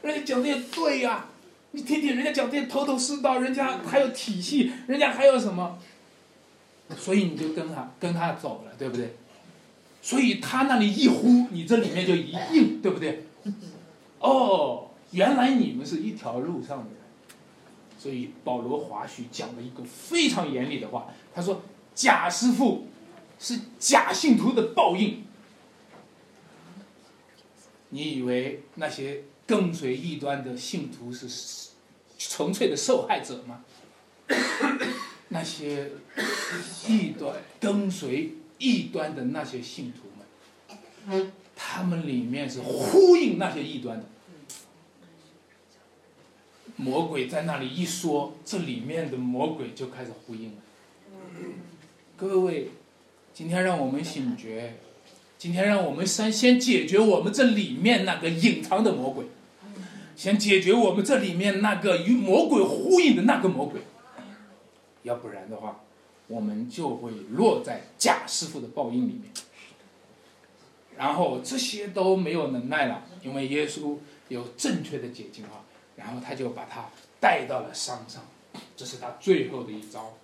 [0.03, 1.29] 人家讲的也对呀。
[1.71, 5.79] 你听听人家讲这些头头是道，人家还有体系，人家还有什么？
[6.97, 9.15] 所以你就跟他跟他走了，对不对？
[10.05, 13.25] 所以他那里一呼，你这里面就一应，对不对？
[14.19, 16.93] 哦，原来你们是一条路上的人。
[17.99, 21.63] 所以保罗华胥讲了一个非常严厉的话，他说
[21.97, 22.87] ：“假师傅
[23.39, 25.25] 是假信徒的报应。
[27.89, 31.27] 你以为那些跟随异端的信徒是？”
[32.17, 33.65] 纯粹的受害者吗？
[35.29, 35.91] 那些
[36.89, 40.09] 异端跟随异端的那些信徒
[41.07, 44.05] 们，他们里面是呼应那些异端的。
[46.77, 50.57] 魔鬼在那里一说，这里面的魔鬼就开始呼应了。
[52.17, 52.71] 各位，
[53.33, 54.79] 今天让我们醒觉，
[55.39, 59.27] 今天让我们先先解决我们这里面那个隐藏的魔鬼。
[60.17, 63.81] 先解决我们这里面那个与魔鬼呼应的那个魔鬼，
[65.03, 65.84] 要不然的话，
[66.29, 69.25] 我们就会落在假师傅的报应里面。
[70.97, 73.99] 然后这些都没有能耐了，因为耶稣
[74.29, 75.65] 有正确的解经啊，
[75.97, 76.89] 然后他就把他
[77.21, 78.25] 带到了山上，
[78.77, 80.15] 这是他最后的一招。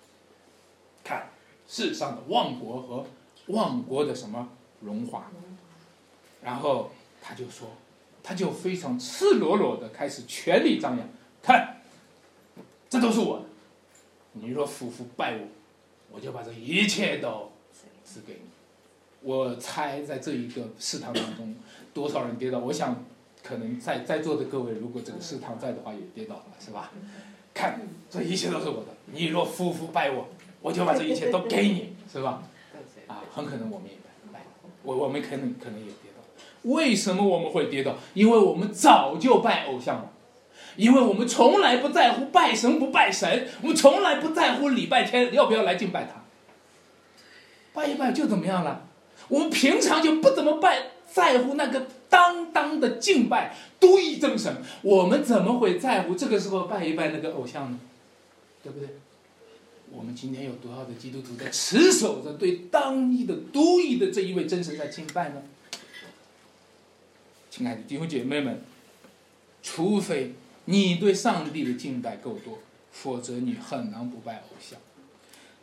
[1.02, 1.30] 看
[1.66, 3.06] 世上的万国和
[3.46, 4.48] 万国的什么
[4.80, 5.30] 荣华，
[6.42, 6.90] 然后
[7.20, 7.68] 他就说。
[8.22, 11.08] 他就非常赤裸裸的开始全力张扬，
[11.42, 11.80] 看，
[12.90, 13.44] 这都是我的，
[14.32, 15.48] 你若夫妇拜我，
[16.12, 17.52] 我就把这一切都
[18.04, 18.50] 赐给你。
[19.22, 21.54] 我猜在这一个食堂当中，
[21.92, 22.58] 多少人跌倒？
[22.58, 23.04] 我想，
[23.42, 26.90] 可能在在座的各位，如果这个食堂在的话，也跌倒了，是吧？
[27.52, 28.86] 看，这一切都是我的。
[29.12, 30.28] 你若夫妇拜我，
[30.62, 32.42] 我就把这一切都给你，是吧？
[33.06, 33.96] 啊，很可能我们也
[34.32, 34.46] 拜，
[34.82, 36.70] 我我们可能可能也跌倒。
[36.70, 37.96] 为什么我们会跌倒？
[38.14, 40.12] 因为我们早就拜偶像了，
[40.76, 46.22] 因为我们从来不在乎拜神不拜神，我们从来不在乎礼拜天要不要来敬拜他。
[47.72, 48.86] 拜一拜就怎么样了？
[49.28, 54.54] 我们平常就不怎么拜，在乎那个当当的敬拜，独一真神。
[54.82, 57.78] 我们怎么会在乎这个时候拜一拜那个偶像呢？
[58.62, 58.88] 对不对？
[59.92, 65.42] 我们今天有多少的基督徒在持守着对当一的独一的这一位真神在敬拜呢？
[67.50, 68.62] 亲爱的弟兄姐妹们，
[69.62, 70.34] 除非
[70.70, 72.60] 你对上帝的敬拜够多，
[72.92, 74.78] 否则你很难不拜偶像。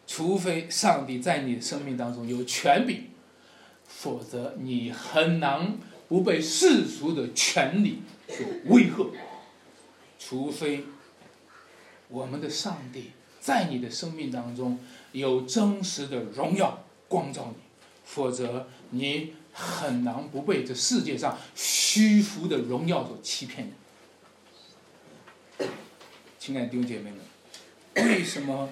[0.06, 3.06] 除非上帝在你的生命当中有权柄，
[3.86, 5.78] 否则你很难
[6.08, 9.06] 不被世俗的权利所威吓。
[10.20, 10.84] 除非
[12.10, 14.78] 我们的上帝在你的生命当中
[15.14, 17.64] 有真实的荣耀光照你，
[18.04, 23.72] 否则你很难不被这世界上虚浮的荣耀所欺骗你。
[26.40, 27.20] 亲爱的弟兄姐妹们，
[28.08, 28.70] 为什么？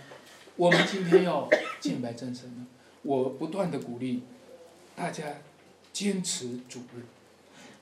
[0.56, 1.50] 我们今天要
[1.82, 2.66] 敬拜真神呢，
[3.02, 4.24] 我不断的鼓励
[4.96, 5.24] 大家
[5.92, 7.04] 坚持主日，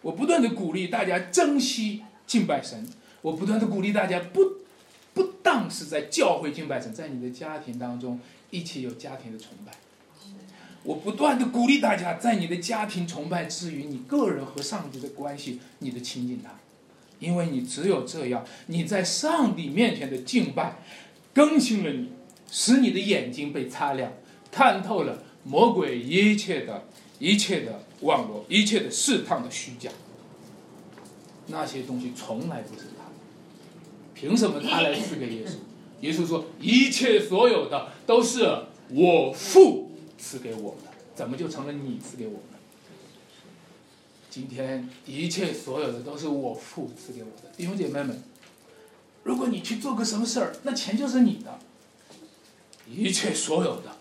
[0.01, 2.87] 我不断的鼓励大家珍惜敬拜神，
[3.21, 4.57] 我不断的鼓励大家不
[5.13, 9.73] 不当是在教会敬拜神，在你的家庭当中一起有家庭的崇拜，
[10.83, 16.49] 我不断的鼓励大家在你的家庭崇拜之余，你个人和上帝的关系，你的亲近他，
[17.23, 20.79] 因为你只有这样，你在上帝面前的敬拜
[21.33, 22.09] 更新了你。
[22.55, 24.13] 使你的眼睛被擦亮，
[24.51, 26.83] 看透了魔鬼一切的、
[27.17, 29.89] 一切的网络、一切的试探的虚假。
[31.47, 33.05] 那些东西从来不是他，
[34.13, 35.53] 凭什么他来赐给耶稣？
[36.01, 38.47] 耶稣说：“一切所有的都是
[38.91, 42.52] 我父赐给我的，怎么就成了你赐给我呢？”
[44.33, 48.19] 今天一切所有的都是我父赐给我的，弟兄姐妹们，
[49.21, 51.59] 如果你去做个什么事儿，那钱就是你的。
[52.89, 53.91] 一切所有的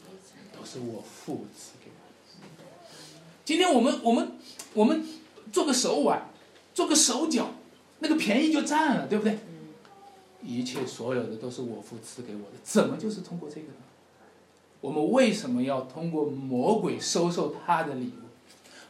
[0.58, 2.96] 都是我父赐给我的。
[3.44, 4.32] 今天我们我们
[4.72, 5.04] 我们
[5.52, 6.30] 做个手腕，
[6.72, 7.50] 做个手脚，
[7.98, 9.38] 那个便宜就占了，对不对？
[10.42, 13.84] 一切所有的都是我父赐给我的，怎么就是通过这个呢？
[14.80, 18.21] 我们为什么要通过魔鬼收受他的礼物？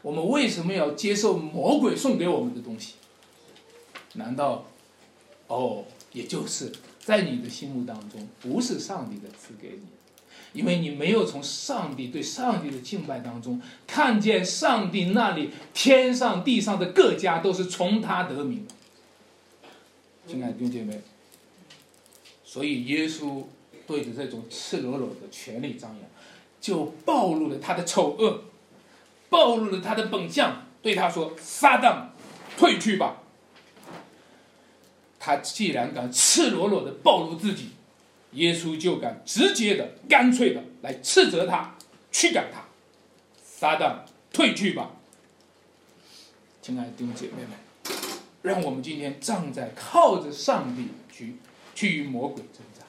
[0.03, 2.95] 我们为什么要接受魔鬼送给我们的东西？
[4.15, 4.67] 难道，
[5.47, 6.71] 哦，也就是。
[7.05, 18.65] 在你的心目当中，不是上帝的赐给你，因为你没有从上帝对上帝的敬拜当中看见上帝那里天上地上的各家都是从他得名。
[20.29, 21.01] 亲爱的弟兄姐妹，
[22.45, 23.43] 所以耶稣
[23.85, 26.03] 对着这种赤裸裸的权力张扬，
[26.61, 28.45] 就暴露了他的丑恶，
[29.33, 32.09] 暴露了他的本相，对他说：“撒旦，
[32.59, 33.23] 退去吧。”
[35.19, 37.71] 他既然敢赤裸裸的暴露自己，
[38.33, 41.77] 耶稣就敢直接的、干脆的来斥责他、
[42.11, 42.65] 驱赶他。
[43.43, 44.01] 撒旦，
[44.33, 44.91] 退去吧！
[46.61, 47.97] 亲爱的弟兄姐妹们，
[48.43, 51.37] 让我们今天站在靠着上帝去
[51.75, 52.87] 去与魔鬼争战。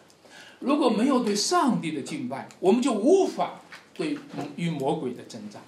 [0.59, 3.61] 如果没有对上帝的敬拜，我们就无法
[3.93, 4.17] 对
[4.55, 5.61] 与魔鬼的征战。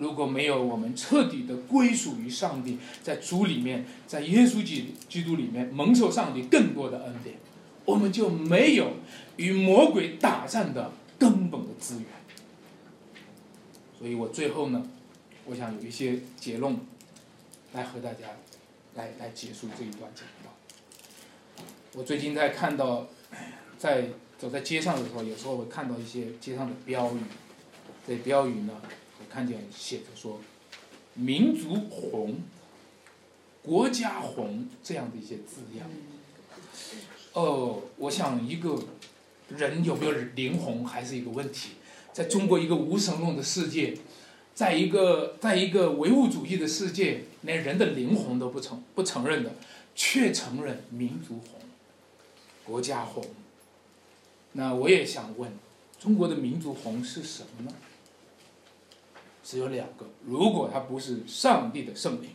[0.00, 7.36] 如果没有我们彻底的归属于上帝，在主里面，在耶稣基基督里面蒙受上帝更多的恩典，
[7.84, 8.94] 我们就没有
[9.36, 12.04] 与魔鬼打仗的根本的资源。
[13.98, 14.82] 所以我最后呢，
[15.44, 16.78] 我想有一些结论，
[17.74, 18.20] 来和大家
[18.94, 21.62] 来来结束这一段讲道。
[21.92, 23.06] 我最近在看到，
[23.76, 24.06] 在
[24.38, 27.18] 走在街上的时候，有时候会看到一些街上的标语，
[28.08, 28.72] 这标语呢。
[29.32, 30.40] 看见写着说
[31.14, 32.40] “民族红
[33.62, 35.88] ”“国家红”这样的一些字样。
[37.32, 38.76] 哦，我想一个
[39.56, 41.70] 人有没有灵魂还是一个问题。
[42.12, 43.96] 在中国一个无神论的世界，
[44.52, 49.54] 在一个在一个唯物主义的世界，连人的灵魂都不承不承认的，
[49.94, 51.60] 却承认民族红、
[52.64, 53.24] 国家红。
[54.54, 55.52] 那我也想问，
[56.00, 57.72] 中国的民族红是什么呢？
[59.42, 62.30] 只有两个，如果它不是上帝的圣灵，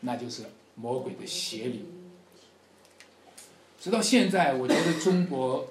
[0.00, 0.44] 那就是
[0.74, 1.84] 魔鬼的邪灵。
[3.80, 5.68] 直到现在，我觉得中国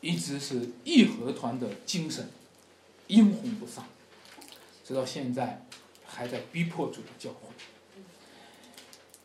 [0.00, 2.28] 一直是义和团的精神，
[3.08, 3.84] 阴魂不散。
[4.84, 5.66] 直到现在
[6.04, 7.36] 还在逼迫主的教会。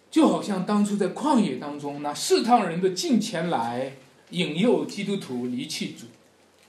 [0.10, 3.94] 就好像当初在旷野当中，那试探人的近前来
[4.32, 6.08] 引诱基督徒离弃主，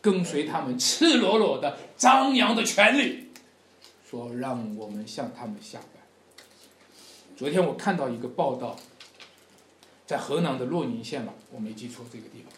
[0.01, 3.22] 跟随他们赤裸裸的张扬的权利，
[4.13, 6.03] 说让我们向他们下拜。
[7.35, 8.79] 昨天我看到一个报道，
[10.07, 12.53] 在河南的洛宁县吧，我没记错这个地方，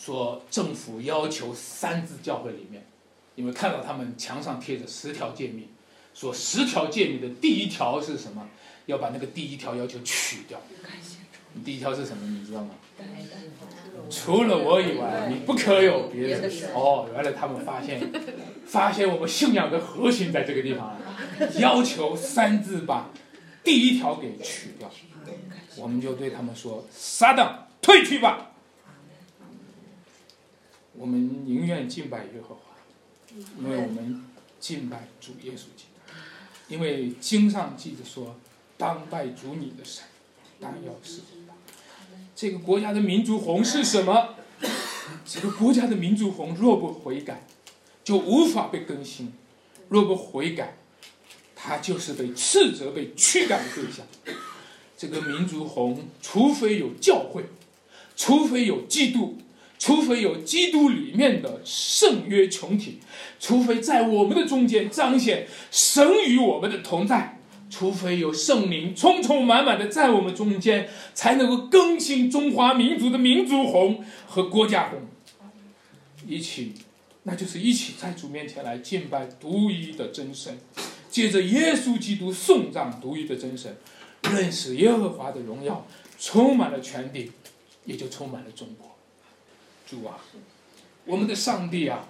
[0.00, 2.86] 说政府要求三字教会里面，
[3.34, 5.66] 你们看到他们墙上贴着十条诫命，
[6.14, 8.48] 说十条诫命的第一条是什么？
[8.86, 10.60] 要把那个第一条要求取掉。
[11.64, 12.24] 第一条是什么？
[12.38, 12.76] 你知道吗？
[14.08, 16.52] 除了我以外，你不可有别人。
[16.72, 18.00] 哦，原来他们发现，
[18.66, 20.96] 发现我们信仰的核心在这个地方。
[21.58, 23.10] 要求三字把
[23.64, 24.90] 第一条给取掉，
[25.76, 28.52] 我们就对他们说：“撒旦，退去吧！”
[30.94, 32.60] 我们宁愿敬拜耶和华，
[33.58, 34.24] 因为我们
[34.60, 36.12] 敬拜主耶稣基督，
[36.68, 38.36] 因为经上记着说。
[38.78, 40.02] 当拜主你的神，
[40.58, 41.20] 但要是
[42.34, 44.34] 这个国家的民族红是什么？
[45.24, 47.44] 这个国家的民族红若不悔改，
[48.04, 49.26] 就无法被更新；
[49.88, 50.76] 若不悔改，
[51.54, 54.06] 他就是被斥责、被驱赶的对象。
[54.96, 57.44] 这个民族红，除非有教会，
[58.16, 59.38] 除非有基督，
[59.78, 63.00] 除非有基督里面的圣约群体，
[63.40, 67.38] 除非在我们的中间彰显神与我们的同在。
[67.70, 75.00] 除非有圣灵充充满满的在我们中间，才能够更新中华民族的民族红和国家红。
[76.28, 76.74] 一起，
[77.24, 80.58] 那就是一起在主面前来敬拜独一的真神，
[81.10, 83.76] 借着耶稣基督送葬独一的真神，
[84.30, 85.86] 认识耶和华的荣耀，
[86.18, 87.30] 充满了全地，
[87.84, 88.96] 也就充满了中国。
[89.86, 90.18] 主啊，
[91.04, 92.08] 我们的上帝啊，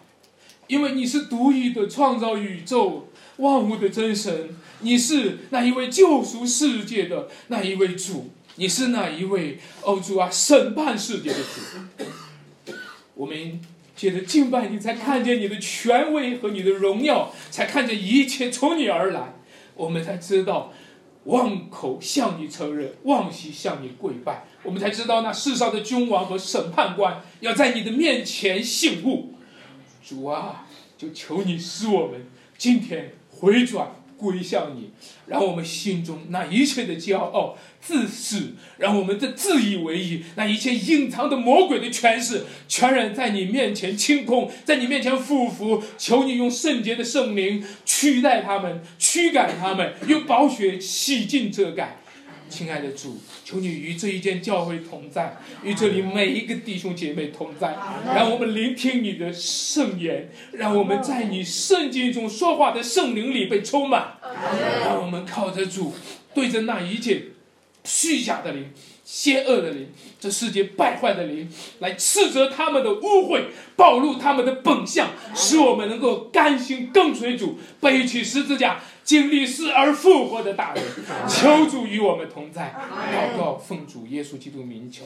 [0.67, 4.57] 因为你是独一的创造宇宙万物的真神。
[4.85, 12.75] 你是那一位救赎世界的那一位主，你是那一位哦主啊，审判世界的主。
[13.15, 13.61] 我们
[14.03, 19.35] 借着敬拜你，才看见你的权威和你的荣耀，才看见一切从你而来。
[19.77, 20.73] 我们才知道，
[21.27, 24.43] 望口向你承认，望膝向你跪拜。
[24.65, 29.35] 我们才知道，那世上的君王和审判官要在你的面前信物。
[30.05, 30.67] 主啊，
[30.99, 32.27] 就求你使我们
[32.59, 34.02] 今天回转。
[34.23, 34.91] 归向你，
[35.27, 52.02] 让我们心中那一切的骄傲、自私，让我们的自以为意，那一切隐藏的魔鬼的权势，全然在你面前清空，在你面前俯伏，求你用圣洁的圣灵取代他们，驱赶他们，用宝血洗净遮盖。
[52.53, 57.75] 亲爱的主，求你与这一间教会同在，与这里每一个弟兄姐妹同在，
[58.15, 64.19] 让我们聆听你的圣言，让我们在你圣经中说话的圣灵里被充满，
[64.85, 65.95] 让我们靠着主，
[66.35, 67.23] 对着那一切
[67.85, 68.71] 虚假的灵。
[69.05, 69.89] 邪恶的灵，
[70.23, 71.49] 这世界败坏的灵，
[71.81, 80.85] 来斥责他们的污秽，暴露他们的本相，使我们能够甘心跟随主，背起十字架，经历死而复活的大人。
[81.29, 82.73] 求主与我们同在，
[83.13, 85.03] 祷告奉主耶稣基督名求。